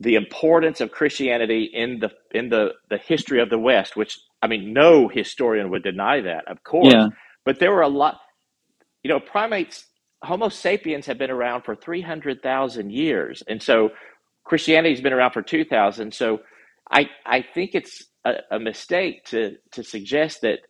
[0.00, 4.46] the importance of Christianity in the in the the history of the West, which I
[4.46, 6.94] mean, no historian would deny that, of course.
[6.94, 7.08] yeah,
[7.44, 8.18] But there were a lot.
[9.04, 9.86] You know, primates,
[10.24, 13.90] Homo sapiens have been around for three hundred thousand years, and so
[14.44, 16.14] Christianity's been around for two thousand.
[16.14, 16.40] So,
[16.92, 20.60] I I think it's a, a mistake to to suggest that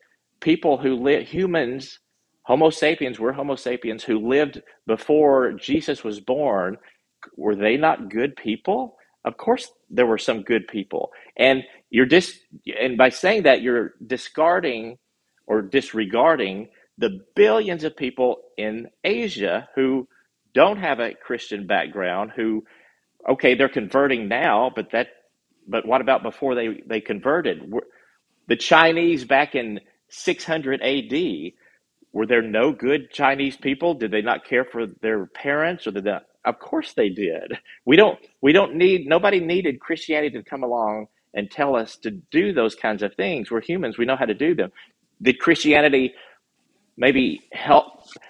[0.40, 2.00] people who live humans.
[2.44, 6.78] Homo sapiens were Homo sapiens who lived before Jesus was born.
[7.38, 8.97] Were they not good people?
[9.24, 12.38] Of course, there were some good people, and you're dis
[12.80, 14.98] and by saying that you're discarding
[15.46, 20.08] or disregarding the billions of people in Asia who
[20.54, 22.64] don't have a Christian background, who
[23.28, 25.08] okay, they're converting now, but that
[25.68, 27.72] but what about before they they converted?
[28.48, 31.52] The Chinese back in 600 AD
[32.12, 33.94] were there no good Chinese people?
[33.94, 36.24] Did they not care for their parents, or did that?
[36.44, 37.59] Of course they did.
[37.86, 38.18] We don't.
[38.40, 39.06] We don't need.
[39.06, 43.50] Nobody needed Christianity to come along and tell us to do those kinds of things.
[43.50, 43.98] We're humans.
[43.98, 44.72] We know how to do them.
[45.22, 46.14] Did Christianity
[46.96, 47.86] maybe help?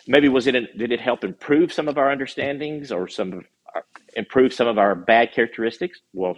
[0.06, 0.54] Maybe was it?
[0.78, 3.84] Did it help improve some of our understandings, or some of our,
[4.16, 6.00] improve some of our bad characteristics?
[6.12, 6.36] Well,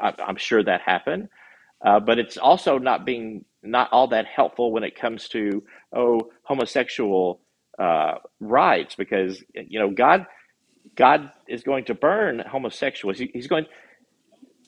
[0.00, 1.28] I'm sure that happened,
[1.84, 5.62] uh, but it's also not being not all that helpful when it comes to
[5.94, 7.40] oh homosexual
[7.78, 10.26] uh, rights because you know God
[10.96, 13.18] God is going to burn homosexuals.
[13.18, 13.66] He, he's going.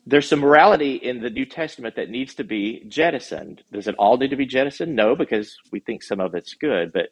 [0.05, 3.63] There's some morality in the New Testament that needs to be jettisoned.
[3.73, 4.97] Does it all need to be jettisoned?
[4.97, 6.93] No, because we think some of it's good.
[6.93, 7.11] But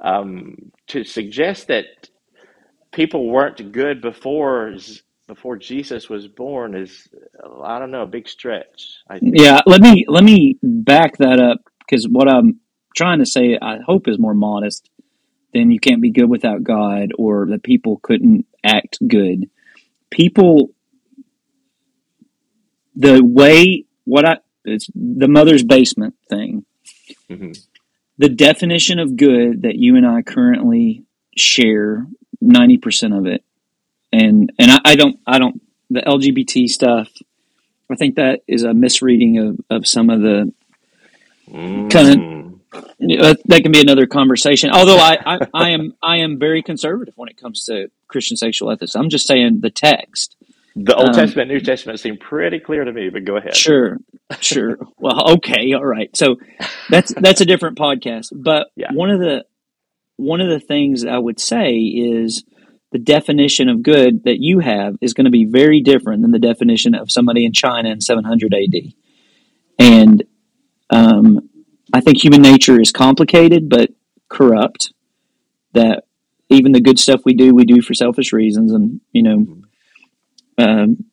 [0.00, 1.86] um, to suggest that
[2.92, 4.74] people weren't good before
[5.26, 7.08] before Jesus was born is
[7.64, 8.96] I don't know a big stretch.
[9.20, 12.60] Yeah, let me let me back that up because what I'm
[12.94, 14.88] trying to say, I hope, is more modest
[15.52, 19.50] than you can't be good without God or that people couldn't act good.
[20.10, 20.70] People,
[22.94, 26.64] the way what I it's the mother's basement thing.
[27.28, 27.58] Mhm.
[28.18, 31.04] The definition of good that you and I currently
[31.36, 32.06] share,
[32.40, 33.42] ninety percent of it,
[34.12, 37.08] and and I, I don't I don't the LGBT stuff.
[37.90, 40.52] I think that is a misreading of, of some of the
[41.50, 42.49] kind of Mm.
[42.72, 44.70] That, can be another conversation.
[44.70, 48.70] Although I, I, I am I am very conservative when it comes to Christian sexual
[48.70, 48.94] ethics.
[48.94, 50.36] I'm just saying the text.
[50.76, 53.56] The Old Um, Testament, New Testament seem pretty clear to me, but go ahead.
[53.56, 53.98] Sure,
[54.40, 54.78] sure.
[54.98, 56.16] Well, okay, all right.
[56.16, 56.36] So
[56.88, 58.28] that's that's a different podcast.
[58.32, 58.92] But Yeah.
[58.92, 59.44] one of the
[60.16, 62.44] one of the things I would say is
[62.92, 66.38] the definition of good that you have is going to be very different than the
[66.38, 68.92] definition of somebody in China in 700 AD.
[69.78, 70.24] And
[70.90, 71.49] um,
[71.92, 73.90] I think human nature is complicated but
[74.28, 74.92] corrupt.
[75.72, 76.04] That
[76.48, 79.46] even the good stuff we do, we do for selfish reasons, and you know,
[80.58, 81.04] um,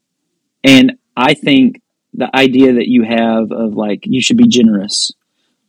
[0.63, 1.81] and I think
[2.13, 5.11] the idea that you have of like you should be generous,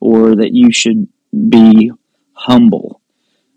[0.00, 1.92] or that you should be
[2.32, 3.02] humble,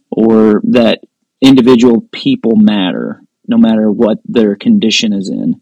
[0.09, 0.99] or that
[1.41, 5.61] individual people matter no matter what their condition is in,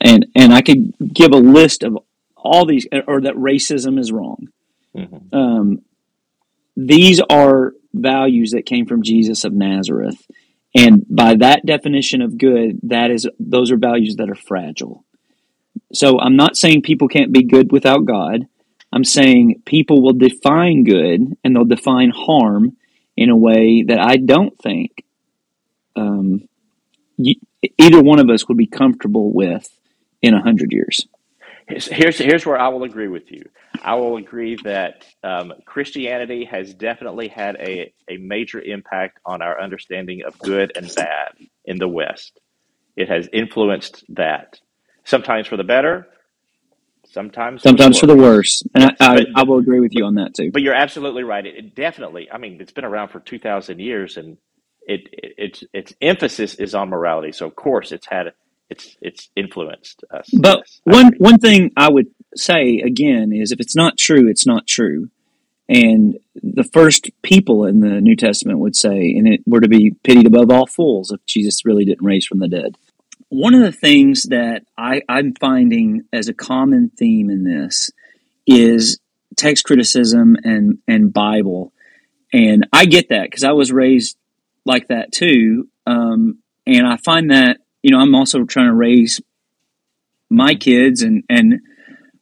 [0.00, 1.96] and and I could give a list of
[2.36, 4.48] all these, or that racism is wrong
[4.96, 5.34] Mhm.
[5.34, 5.82] um,
[6.76, 10.26] these are values that came from Jesus of Nazareth,
[10.74, 15.04] and by that definition of good, that is those are values that are fragile.
[15.92, 18.46] So I'm not saying people can't be good without God.
[18.92, 22.76] I'm saying people will define good and they'll define harm
[23.16, 25.04] in a way that I don't think
[25.96, 26.48] um,
[27.18, 29.68] either one of us would be comfortable with
[30.22, 31.06] in a hundred years.
[31.68, 33.44] Here's, here's here's where I will agree with you.
[33.82, 39.60] I will agree that um, Christianity has definitely had a, a major impact on our
[39.60, 41.32] understanding of good and bad
[41.64, 42.38] in the West.
[42.96, 44.60] It has influenced that,
[45.04, 46.06] sometimes for the better,
[47.06, 50.14] sometimes Sometimes for the worse, and I, I, but- I will agree with you on
[50.16, 50.50] that too.
[50.52, 51.44] But you're absolutely right.
[51.44, 52.28] It, it definitely.
[52.30, 54.38] I mean, it's been around for two thousand years, and
[54.82, 57.32] it, it its its emphasis is on morality.
[57.32, 58.32] So of course, it's had
[58.70, 60.28] it's it's influenced us.
[60.32, 64.46] But Yes, one one thing I would say again is if it's not true, it's
[64.46, 65.10] not true.
[65.68, 69.96] And the first people in the New Testament would say, and it were to be
[70.04, 72.76] pitied above all fools if Jesus really didn't raise from the dead.
[73.28, 77.90] One of the things that I, I'm finding as a common theme in this
[78.46, 79.00] is
[79.36, 81.72] text criticism and, and Bible.
[82.32, 84.16] And I get that because I was raised
[84.64, 85.68] like that too.
[85.84, 89.20] Um, and I find that, you know, I'm also trying to raise
[90.28, 91.60] my kids and and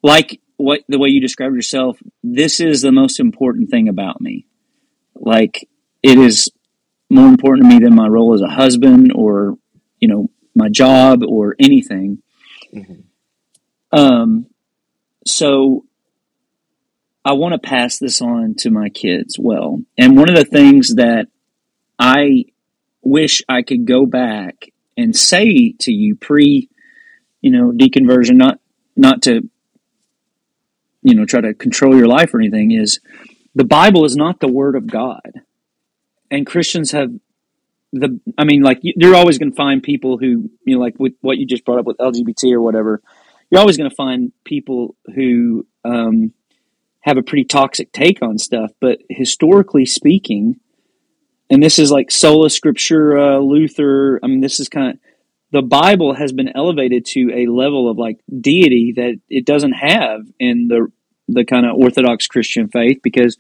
[0.03, 4.47] like what the way you described yourself this is the most important thing about me.
[5.15, 5.67] Like
[6.03, 6.51] it is
[7.09, 9.57] more important to me than my role as a husband or
[10.01, 12.19] you know my job or anything.
[12.75, 13.05] Mhm.
[13.93, 14.47] um
[15.25, 15.87] so
[17.25, 19.81] i want to pass this on to my kids well.
[19.97, 21.29] And one of the things that
[21.99, 22.45] i
[23.01, 26.69] wish i could go back and say to you pre
[27.41, 28.59] you know deconversion not
[28.97, 29.49] not to
[31.03, 33.01] you know try to control your life or anything is
[33.55, 35.43] the bible is not the word of god.
[36.31, 37.11] And christians have
[37.93, 40.99] the i mean like you- you're always going to find people who you know like
[40.99, 43.01] with what you just brought up with lgbt or whatever
[43.51, 46.33] you're always going to find people who um,
[47.01, 48.73] have a pretty toxic take on stuff.
[48.81, 50.59] But historically speaking
[51.51, 54.99] and this is like sola scriptura luther i mean this is kind of
[55.55, 60.23] the Bible has been elevated to a level of like deity that it doesn't have
[60.41, 60.89] in the
[61.29, 63.39] the kind of Orthodox Christian faith because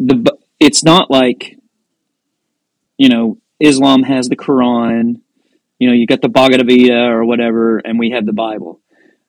[0.00, 1.56] the it's not like
[2.98, 5.20] you know Islam has the Quran,
[5.78, 8.80] you know you got the Bhagavad Gita or whatever, and we have the Bible.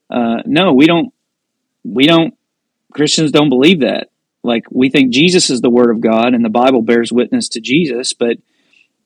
[0.10, 1.14] Uh, no, we don't.
[1.84, 2.34] We don't.
[2.92, 4.10] Christians don't believe that.
[4.44, 7.62] Like we think Jesus is the Word of God, and the Bible bears witness to
[7.62, 8.38] Jesus, but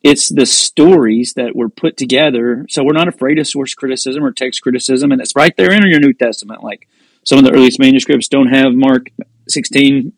[0.03, 2.65] it's the stories that were put together.
[2.69, 5.87] So we're not afraid of source criticism or text criticism, and it's right there in
[5.89, 6.63] your New Testament.
[6.63, 6.87] Like
[7.23, 9.09] some of the earliest manuscripts don't have Mark
[9.47, 10.13] 16,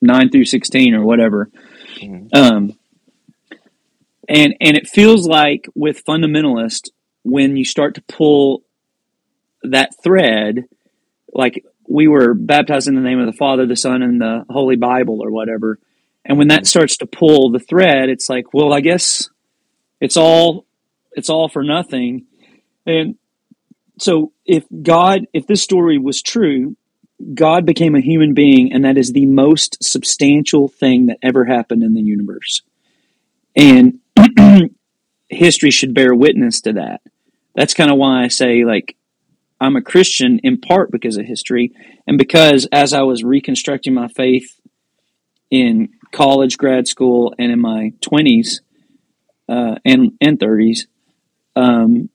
[0.00, 1.50] 9 through 16 or whatever.
[1.96, 2.26] Mm-hmm.
[2.34, 2.78] Um,
[4.28, 6.90] and, and it feels like with fundamentalist,
[7.22, 8.64] when you start to pull
[9.62, 10.64] that thread,
[11.32, 14.76] like we were baptized in the name of the Father, the Son, and the Holy
[14.76, 15.78] Bible or whatever.
[16.24, 19.28] And when that starts to pull the thread, it's like, well, I guess
[20.00, 20.66] it's all
[21.12, 22.26] it's all for nothing.
[22.86, 23.16] And
[23.98, 26.76] so if God, if this story was true,
[27.34, 31.82] God became a human being, and that is the most substantial thing that ever happened
[31.82, 32.62] in the universe.
[33.54, 34.00] And
[35.28, 37.02] history should bear witness to that.
[37.54, 38.96] That's kind of why I say, like,
[39.62, 41.72] I'm a Christian in part because of history,
[42.06, 44.60] and because as I was reconstructing my faith
[45.50, 48.60] in college, grad school, and in my 20s
[49.48, 50.86] uh, and, and 30s,
[51.54, 52.10] um,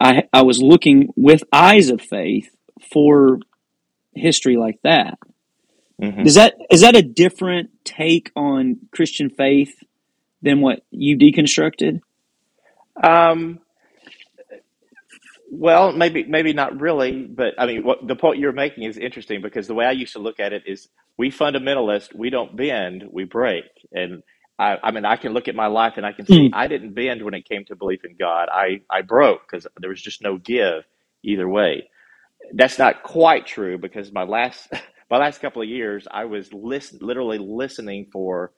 [0.00, 2.50] I, I was looking with eyes of faith
[2.90, 3.38] for
[4.12, 5.18] history like that.
[6.02, 6.26] Mm-hmm.
[6.26, 9.84] Is that is that a different take on Christian faith
[10.40, 12.00] than what you deconstructed?
[13.00, 13.60] Um,
[15.52, 19.42] well, maybe maybe not really, but I mean, what the point you're making is interesting
[19.42, 20.88] because the way I used to look at it is
[21.18, 24.22] we fundamentalists we don't bend, we break, and
[24.58, 26.50] I, I mean, I can look at my life and I can see mm.
[26.54, 28.48] I didn't bend when it came to belief in God.
[28.52, 30.84] I I broke because there was just no give
[31.24, 31.84] either way
[32.54, 34.68] that's not quite true because my last
[35.10, 38.52] my last couple of years I was listen, literally listening for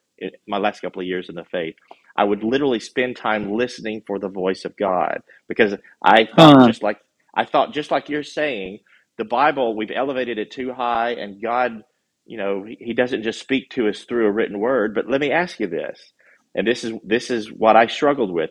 [0.48, 1.76] my last couple of years in the faith.
[2.16, 6.82] I would literally spend time listening for the voice of God because I thought just
[6.82, 6.98] like
[7.34, 8.80] I thought just like you're saying
[9.18, 11.84] the Bible we've elevated it too high and God
[12.26, 15.32] you know he doesn't just speak to us through a written word but let me
[15.32, 16.12] ask you this
[16.54, 18.50] and this is this is what I struggled with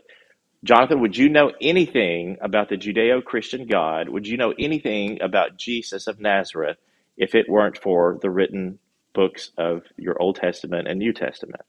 [0.64, 4.12] Jonathan, would you know anything about the Judeo Christian God?
[4.12, 6.78] Would you know anything about Jesus of Nazareth
[7.18, 8.80] if it weren't for the written
[9.16, 11.64] books of your Old Testament and New Testament?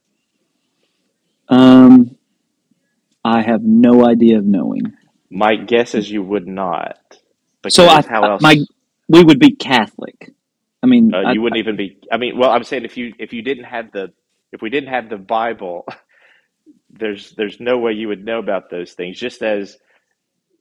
[1.49, 2.17] Um,
[3.25, 4.93] I have no idea of knowing.
[5.31, 6.99] My guess is you would not.
[7.69, 8.43] So I, how else?
[8.43, 8.57] My
[9.09, 10.33] we would be Catholic.
[10.83, 11.99] I mean, uh, you I, wouldn't even be.
[12.13, 14.13] I mean, well, I'm saying if you if you didn't have the
[14.53, 15.87] if we didn't have the Bible
[16.99, 19.19] there's there's no way you would know about those things.
[19.19, 19.77] Just as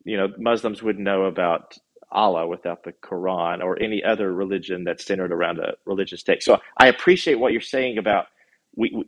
[0.03, 1.77] you know, Muslims would know about
[2.11, 6.45] Allah without the Quran or any other religion that's centered around a religious text.
[6.45, 8.27] So I appreciate what you're saying about
[8.75, 9.05] we, we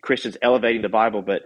[0.00, 1.42] Christians elevating the Bible, but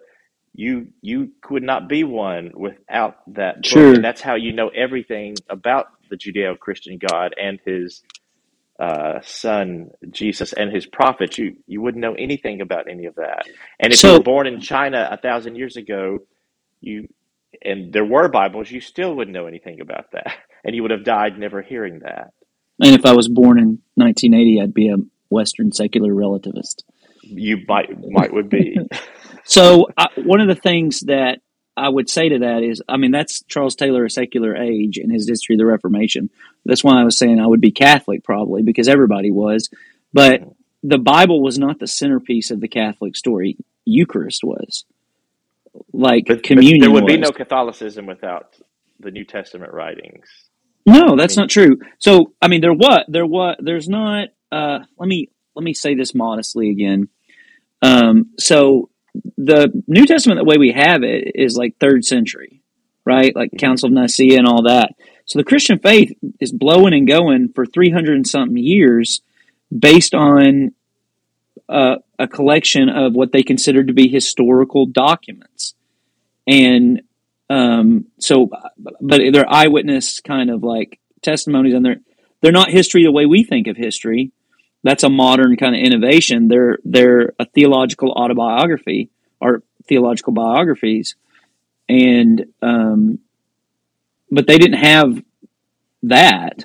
[0.54, 3.64] you you could not be one without that book.
[3.64, 3.94] Sure.
[3.94, 8.02] And that's how you know everything about the Judeo-Christian God and his
[8.78, 13.46] uh, son Jesus and his prophets, you you wouldn't know anything about any of that.
[13.78, 16.18] And if you were born in China a thousand years ago,
[16.80, 17.08] you
[17.64, 20.34] and there were Bibles, you still wouldn't know anything about that,
[20.64, 22.32] and you would have died never hearing that.
[22.80, 24.96] And if I was born in 1980, I'd be a
[25.28, 26.82] Western secular relativist.
[27.38, 28.78] You might might would be.
[29.44, 31.40] so uh, one of the things that
[31.76, 35.10] I would say to that is, I mean, that's Charles Taylor, A Secular Age, and
[35.10, 36.30] his history of the Reformation.
[36.64, 39.70] That's why I was saying I would be Catholic probably because everybody was.
[40.12, 40.42] But
[40.82, 43.56] the Bible was not the centerpiece of the Catholic story.
[43.84, 44.84] Eucharist was.
[45.92, 46.80] Like but, communion.
[46.80, 47.14] But there would was.
[47.14, 48.54] be no Catholicism without
[49.00, 50.26] the New Testament writings.
[50.84, 51.78] No, that's I mean, not true.
[51.98, 54.28] So, I mean, there what there what there's not.
[54.50, 57.08] Uh, let me let me say this modestly again.
[57.82, 58.88] Um, so
[59.36, 62.62] the New Testament, the way we have it, is like third century,
[63.04, 63.34] right?
[63.34, 64.90] Like Council of Nicaea and all that.
[65.26, 69.20] So the Christian faith is blowing and going for 300 and something years
[69.76, 70.72] based on
[71.68, 75.74] uh, a collection of what they consider to be historical documents.
[76.46, 77.02] And
[77.48, 78.50] um, so,
[79.00, 82.00] but they're eyewitness kind of like testimonies, and they're
[82.40, 84.32] they're not history the way we think of history
[84.82, 86.48] that's a modern kind of innovation.
[86.48, 89.10] They're they're a theological autobiography
[89.40, 91.16] or theological biographies,
[91.88, 93.18] and um,
[94.30, 95.22] but they didn't have
[96.04, 96.64] that,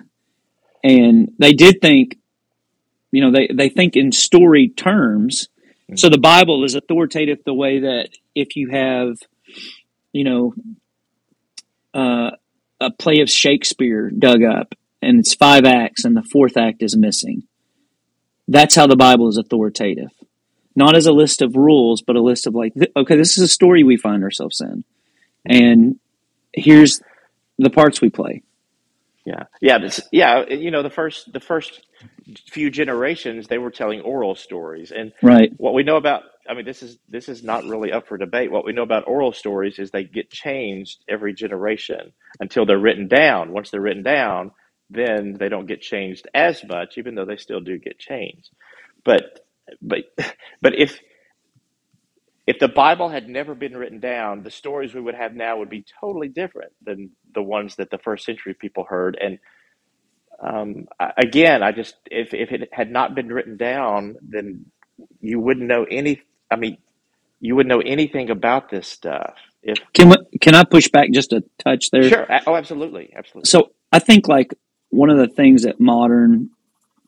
[0.84, 2.18] and they did think,
[3.12, 5.50] you know, they they think in story terms.
[5.96, 9.16] So the Bible is authoritative the way that if you have,
[10.12, 10.54] you know,
[11.94, 12.32] uh,
[12.82, 16.98] a play of Shakespeare dug up and it's five acts and the fourth act is
[16.98, 17.44] missing
[18.48, 20.12] that's how the Bible is authoritative.
[20.76, 23.48] Not as a list of rules, but a list of like, okay, this is a
[23.48, 24.84] story we find ourselves in.
[25.46, 26.00] And
[26.54, 27.02] here's
[27.58, 28.44] the parts we play.
[29.26, 29.44] Yeah.
[29.60, 29.80] Yeah.
[29.80, 30.46] This, yeah.
[30.48, 31.86] You know, the first, the first
[32.50, 34.92] few generations, they were telling oral stories.
[34.92, 35.52] And right.
[35.58, 38.52] what we know about I mean, this is this is not really up for debate.
[38.52, 43.08] What we know about oral stories is they get changed every generation until they're written
[43.08, 43.52] down.
[43.52, 44.52] Once they're written down,
[44.90, 48.50] then they don't get changed as much, even though they still do get changed.
[49.06, 49.46] But
[49.82, 50.00] but
[50.62, 51.00] but if
[52.48, 55.70] if the Bible had never been written down, the stories we would have now would
[55.70, 59.18] be totally different than the ones that the first century people heard.
[59.22, 59.40] And
[60.42, 60.88] um,
[61.18, 64.66] again, I just if if it had not been written down, then
[65.22, 66.22] you wouldn't know any.
[66.52, 66.78] I mean,
[67.40, 69.36] you wouldn't know anything about this stuff.
[69.64, 72.10] If Can we, can I push back just a touch there?
[72.10, 73.46] sure, a- oh, absolutely, absolutely.
[73.46, 74.54] So I think like
[74.90, 76.50] one of the things that modern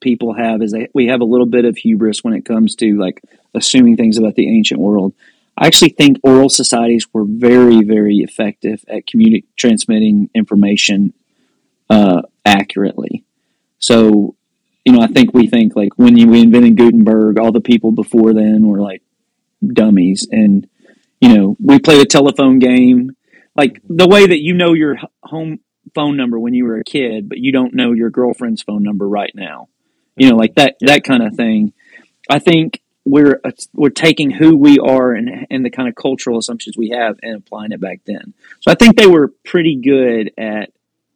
[0.02, 2.98] people have is they we have a little bit of hubris when it comes to
[2.98, 3.22] like
[3.54, 5.14] assuming things about the ancient world.
[5.58, 11.14] I actually think oral societies were very very effective at communi- transmitting information
[11.90, 13.24] uh, accurately.
[13.80, 14.36] So
[14.86, 17.92] you know I think we think like when you, we invented Gutenberg, all the people
[17.92, 19.02] before then were like
[19.66, 20.68] dummies, and
[21.20, 23.16] you know we played a telephone game
[23.56, 25.60] like the way that you know your home
[25.96, 29.08] phone number when you were a kid, but you don't know your girlfriend's phone number
[29.08, 29.70] right now.
[30.16, 31.74] You know, like that that kind of thing.
[32.30, 36.38] I think we're uh, we're taking who we are and and the kind of cultural
[36.38, 38.34] assumptions we have and applying it back then.
[38.60, 40.72] So I think they were pretty good at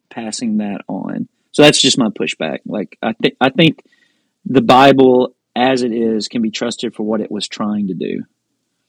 [0.10, 1.28] passing that on.
[1.52, 2.60] So that's just my pushback.
[2.66, 3.84] Like I think I think
[4.46, 8.24] the Bible as it is can be trusted for what it was trying to do.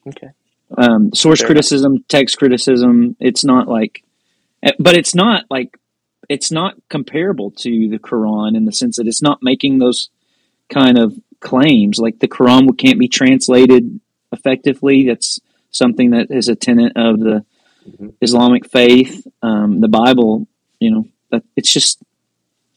[0.07, 0.29] Okay.
[0.77, 1.55] Um, source Fair enough.
[1.57, 3.17] criticism, text criticism.
[3.21, 4.03] It's not like,
[4.79, 5.79] but it's not like
[6.29, 10.11] it's not comparable to the Quran in the sense that it's not making those
[10.71, 11.99] kind of claims.
[11.99, 14.01] Like the Quran can't be translated
[14.33, 15.07] effectively.
[15.09, 17.45] That's something that is a tenet of the
[17.89, 18.15] Mhm.
[18.23, 19.27] Islamic faith.
[19.43, 20.49] Um, the Bible,
[20.81, 22.03] you know, that it's just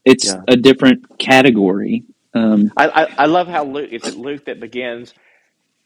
[0.05, 0.41] it's Yeah.
[0.47, 2.03] a different category.
[2.33, 5.13] Um, I, I, I love how Luke is it Luke that begins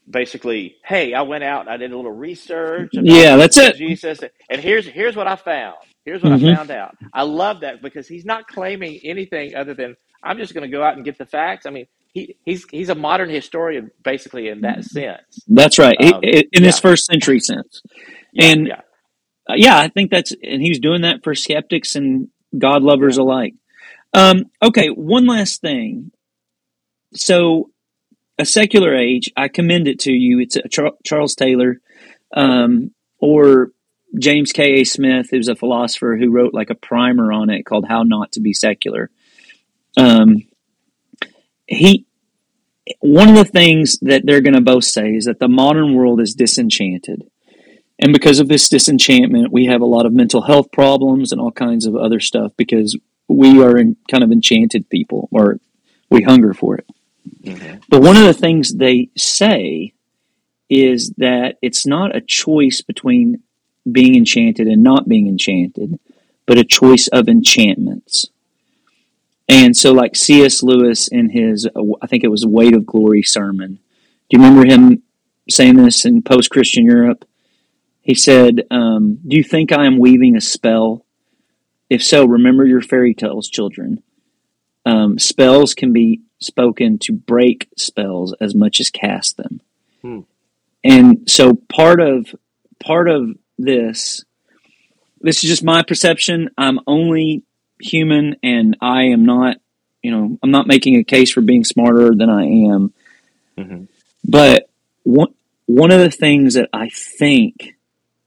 [0.09, 3.75] basically, hey, I went out and I did a little research about yeah, that's it.
[3.77, 5.77] Jesus and here's here's what I found.
[6.05, 6.51] Here's what Mhm.
[6.51, 6.97] I found out.
[7.13, 10.83] I love that because he's not claiming anything other than I'm just going to go
[10.83, 11.65] out and get the facts.
[11.65, 15.39] I mean, he, he's he's a modern historian basically in that sense.
[15.47, 15.95] That's right.
[16.01, 16.81] Um, in this yeah.
[16.81, 17.81] first century sense.
[18.33, 18.81] Yeah, And yeah.
[19.49, 23.55] Uh, yeah, I think that's, and he's doing that for skeptics and God lovers alike.
[24.13, 26.11] Um, okay, one last thing.
[27.13, 27.71] So,
[28.37, 30.39] a secular age, I commend it to you.
[30.39, 31.81] It's a Char- Charles Taylor,
[32.35, 33.71] um, or
[34.19, 34.81] James K.
[34.81, 34.83] A.
[34.83, 38.41] Smith, who's a philosopher who wrote like a primer on it called "How Not to
[38.41, 39.09] Be Secular."
[39.97, 40.43] Um,
[41.65, 42.05] he,
[42.99, 46.19] one of the things that they're going to both say is that the modern world
[46.19, 47.23] is disenchanted.
[47.99, 51.51] And because of this disenchantment, we have a lot of mental health problems and all
[51.51, 52.97] kinds of other stuff because
[53.27, 55.59] we are in kind of enchanted people or
[56.09, 56.85] we hunger for it.
[57.89, 59.93] But one of the things they say
[60.69, 63.43] is that it's not a choice between
[63.89, 65.99] being enchanted and not being enchanted,
[66.45, 68.27] but a choice of enchantments.
[69.47, 70.63] And so, like C.S.
[70.63, 71.67] Lewis in his,
[72.01, 73.79] I think it was Weight of Glory sermon,
[74.29, 75.03] do you remember him
[75.49, 77.25] saying this in post Christian Europe?
[78.01, 81.05] He said, um, Do you think I am weaving a spell?
[81.89, 84.01] If so, remember your fairy tales, children.
[84.85, 89.61] Um, spells can be spoken to break spells as much as cast them.
[90.01, 90.19] Hmm.
[90.83, 92.33] And so part of
[92.79, 94.23] part of this
[95.21, 96.49] this is just my perception.
[96.57, 97.43] I'm only
[97.79, 99.57] human and I am not,
[100.01, 102.93] you know, I'm not making a case for being smarter than I am.
[103.57, 103.87] Mhm.
[104.27, 104.69] But
[105.03, 105.33] one
[105.65, 107.75] one of the things that I think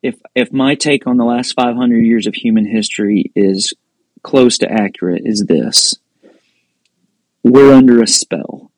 [0.02, 3.74] if if my take on the last 500 years of human history is
[4.23, 5.97] close to accurate is this
[7.43, 8.70] we're under a spell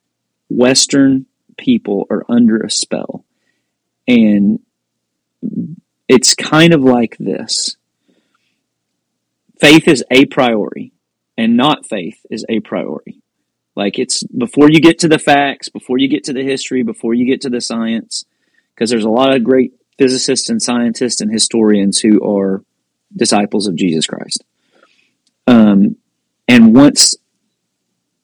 [0.48, 1.26] western
[1.56, 3.24] people are under a spell
[4.08, 4.60] and
[6.08, 7.76] it's kind of like this
[9.60, 10.92] faith is a priori
[11.36, 13.20] and not faith is a priori
[13.74, 17.14] like it's before you get to the facts before you get to the history before
[17.14, 18.24] you get to the science
[18.74, 22.62] because there's a lot of great physicists and scientists and historians who are
[23.14, 24.44] disciples of Jesus Christ.
[25.46, 25.96] Um,
[26.46, 27.14] and once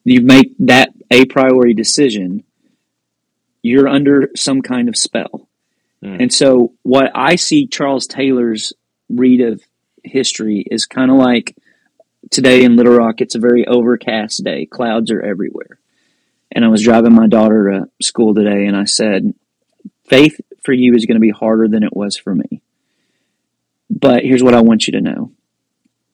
[0.04, 2.44] you make that a priori decision,
[3.62, 5.48] you're under some kind of spell.
[6.02, 6.22] Mm.
[6.22, 8.72] And so, what I see Charles Taylor's
[9.08, 9.62] read of
[10.02, 11.56] history is kind of like
[12.30, 15.78] today in Little Rock, it's a very overcast day, clouds are everywhere.
[16.50, 19.34] And I was driving my daughter to school today, and I said,
[20.04, 22.62] Faith for you is going to be harder than it was for me.
[23.88, 25.32] But here's what I want you to know.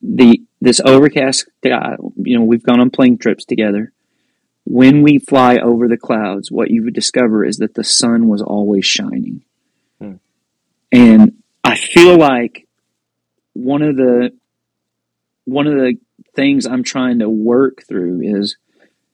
[0.01, 3.91] The this overcast sky, you know, we've gone on plane trips together.
[4.65, 8.41] when we fly over the clouds, what you would discover is that the sun was
[8.41, 9.43] always shining.
[10.91, 11.33] And
[11.63, 12.67] I feel like
[13.53, 14.31] one of the
[15.45, 15.95] one of the
[16.35, 18.57] things I'm trying to work through is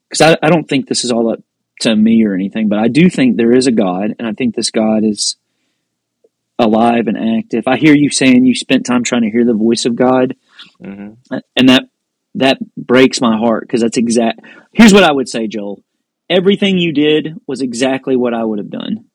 [0.09, 1.39] because I, I don't think this is all up
[1.81, 4.55] to me or anything, but I do think there is a God, and I think
[4.55, 5.35] this God is
[6.57, 7.65] alive and active.
[7.67, 10.35] I hear you saying you spent time trying to hear the voice of God,
[10.81, 11.37] Mm-hmm.
[11.55, 11.83] and that
[12.35, 14.39] that breaks my heart because that's exact.
[14.71, 15.83] Here's what I would say, Joel.
[16.29, 19.05] Everything you did was exactly what I would have done.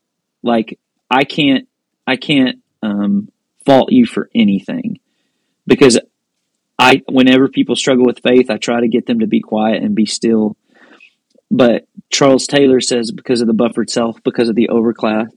[0.43, 0.79] Like
[1.11, 1.67] I can't,
[2.11, 3.31] I can't um,
[3.65, 4.99] fault you for anything
[5.65, 6.01] because
[6.77, 9.95] I, whenever people struggle with faith, I try to get them to be quiet and
[9.95, 10.57] be still.
[11.53, 15.37] But Charles Taylor says because of the buffered self, because of the overcast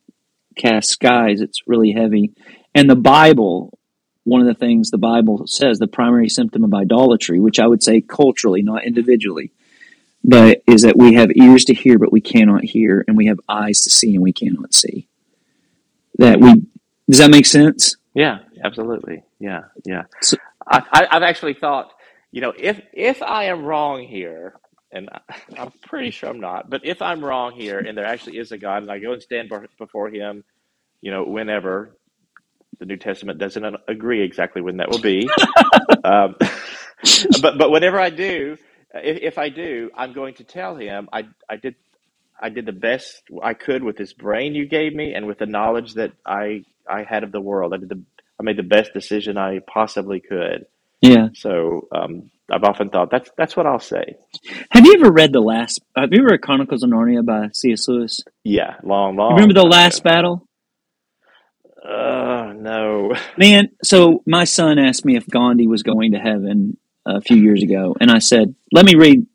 [0.90, 2.34] skies, it's really heavy.
[2.74, 3.78] And the Bible,
[4.24, 7.84] one of the things the Bible says, the primary symptom of idolatry, which I would
[7.84, 9.52] say culturally, not individually,
[10.24, 13.40] but is that we have ears to hear, but we cannot hear, and we have
[13.48, 15.08] eyes to see, and we cannot see.
[16.20, 16.64] That we
[17.10, 17.98] does that make sense?
[18.16, 19.24] Yeah, absolutely.
[19.40, 20.04] Yeah, yeah.
[20.22, 20.38] So-
[20.68, 21.94] I, I've actually thought,
[22.32, 24.56] you know, if if I am wrong here,
[24.92, 25.20] and I,
[25.58, 28.58] I'm pretty sure I'm not, but if I'm wrong here, and there actually is a
[28.58, 30.44] God, and I go and stand before Him,
[31.02, 31.98] you know, whenever
[32.80, 35.30] the New Testament doesn't agree exactly when that will be,
[36.04, 36.36] um,
[37.42, 38.58] but but whenever I do,
[38.96, 41.76] if, if I do, I'm going to tell Him I I did
[42.44, 45.46] I did the best I could with this brain you gave me, and with the
[45.46, 47.74] knowledge that I I had of the world.
[47.74, 48.04] I did the
[48.40, 50.66] I made the best decision I possibly could.
[51.02, 51.30] Yeah.
[51.34, 54.18] So um, I've often thought that's that's what I'll say.
[54.72, 55.80] Have you ever read the last?
[55.96, 57.88] Have you ever read Chronicles of Narnia by C.S.
[57.88, 58.22] Lewis?
[58.44, 59.32] Yeah, long, long.
[59.32, 60.10] You remember the last ago.
[60.10, 60.48] battle?
[61.82, 63.14] Uh, no.
[63.38, 67.64] Man, so my son asked me if Gandhi was going to heaven a few years
[67.64, 69.26] ago, and I said, "Let me read,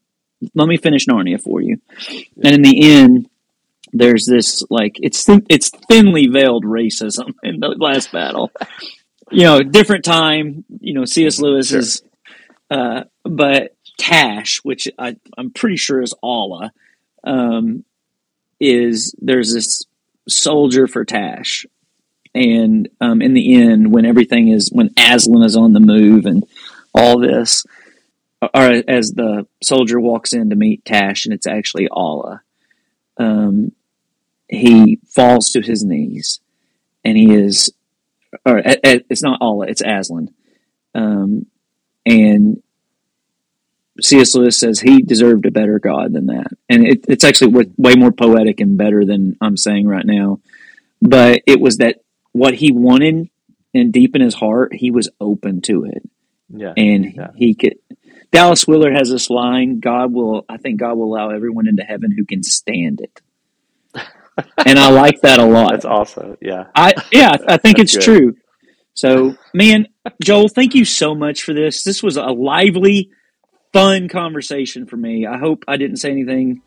[0.54, 1.80] let me finish Narnia for you."
[2.42, 3.28] And in the end,
[3.92, 8.50] there's this like it's thin, it's thinly veiled racism in the last battle.
[9.30, 10.64] You know, different time.
[10.80, 11.38] You know, C.S.
[11.40, 11.78] Lewis Sure.
[11.80, 12.02] is,
[12.70, 16.72] uh, but Tash, which I, I'm pretty sure is Allah,
[17.24, 17.84] um,
[18.60, 19.84] is there's this
[20.28, 21.66] soldier for Tash,
[22.34, 26.44] and um, in the end, when everything is when Aslan is on the move and
[26.94, 27.64] all this,
[28.42, 32.42] or as the soldier walks in to meet Tash, and it's actually Allah,
[33.16, 33.72] um,
[34.48, 36.40] he falls to his knees,
[37.04, 37.72] and he is,
[38.46, 40.32] or it's not Allah, it's Aslan,
[40.94, 41.46] um,
[42.06, 42.62] and
[44.00, 44.34] C.S.
[44.36, 47.94] Lewis says he deserved a better God than that, and it, it's actually way, way
[47.96, 50.40] more poetic and better than I'm saying right now.
[51.02, 51.96] But it was that
[52.32, 53.28] what he wanted,
[53.74, 56.08] and deep in his heart, he was open to it,
[56.48, 56.72] Yeah.
[56.76, 57.30] and Yeah.
[57.36, 57.74] he could.
[58.30, 62.12] Dallas Willard has this line: "God will, I think God will allow everyone into heaven
[62.16, 63.20] who can stand it,"
[64.66, 65.70] and I like that a lot.
[65.70, 66.36] That's awesome.
[66.40, 66.64] Yeah.
[66.74, 68.18] I yeah, I think That's it's good.
[68.18, 68.36] true.
[68.94, 69.86] So, man,
[70.22, 71.84] Joel, thank you so much for this.
[71.84, 73.10] This was a lively,
[73.72, 75.24] fun conversation for me.
[75.24, 76.62] I hope I didn't say anything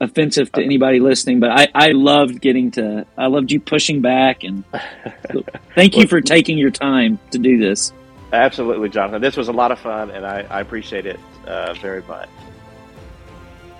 [0.00, 4.44] offensive to anybody listening, but I, I loved getting to I loved you pushing back
[4.44, 4.64] and
[5.74, 7.92] thank you for taking your time to do this.
[8.32, 9.20] Absolutely, Jonathan.
[9.20, 12.28] This was a lot of fun, and I, I appreciate it uh, very much.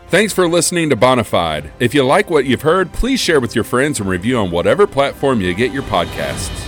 [0.08, 1.70] Thanks for listening to Bonafide.
[1.78, 4.86] If you like what you've heard, please share with your friends and review on whatever
[4.88, 6.66] platform you get your podcasts.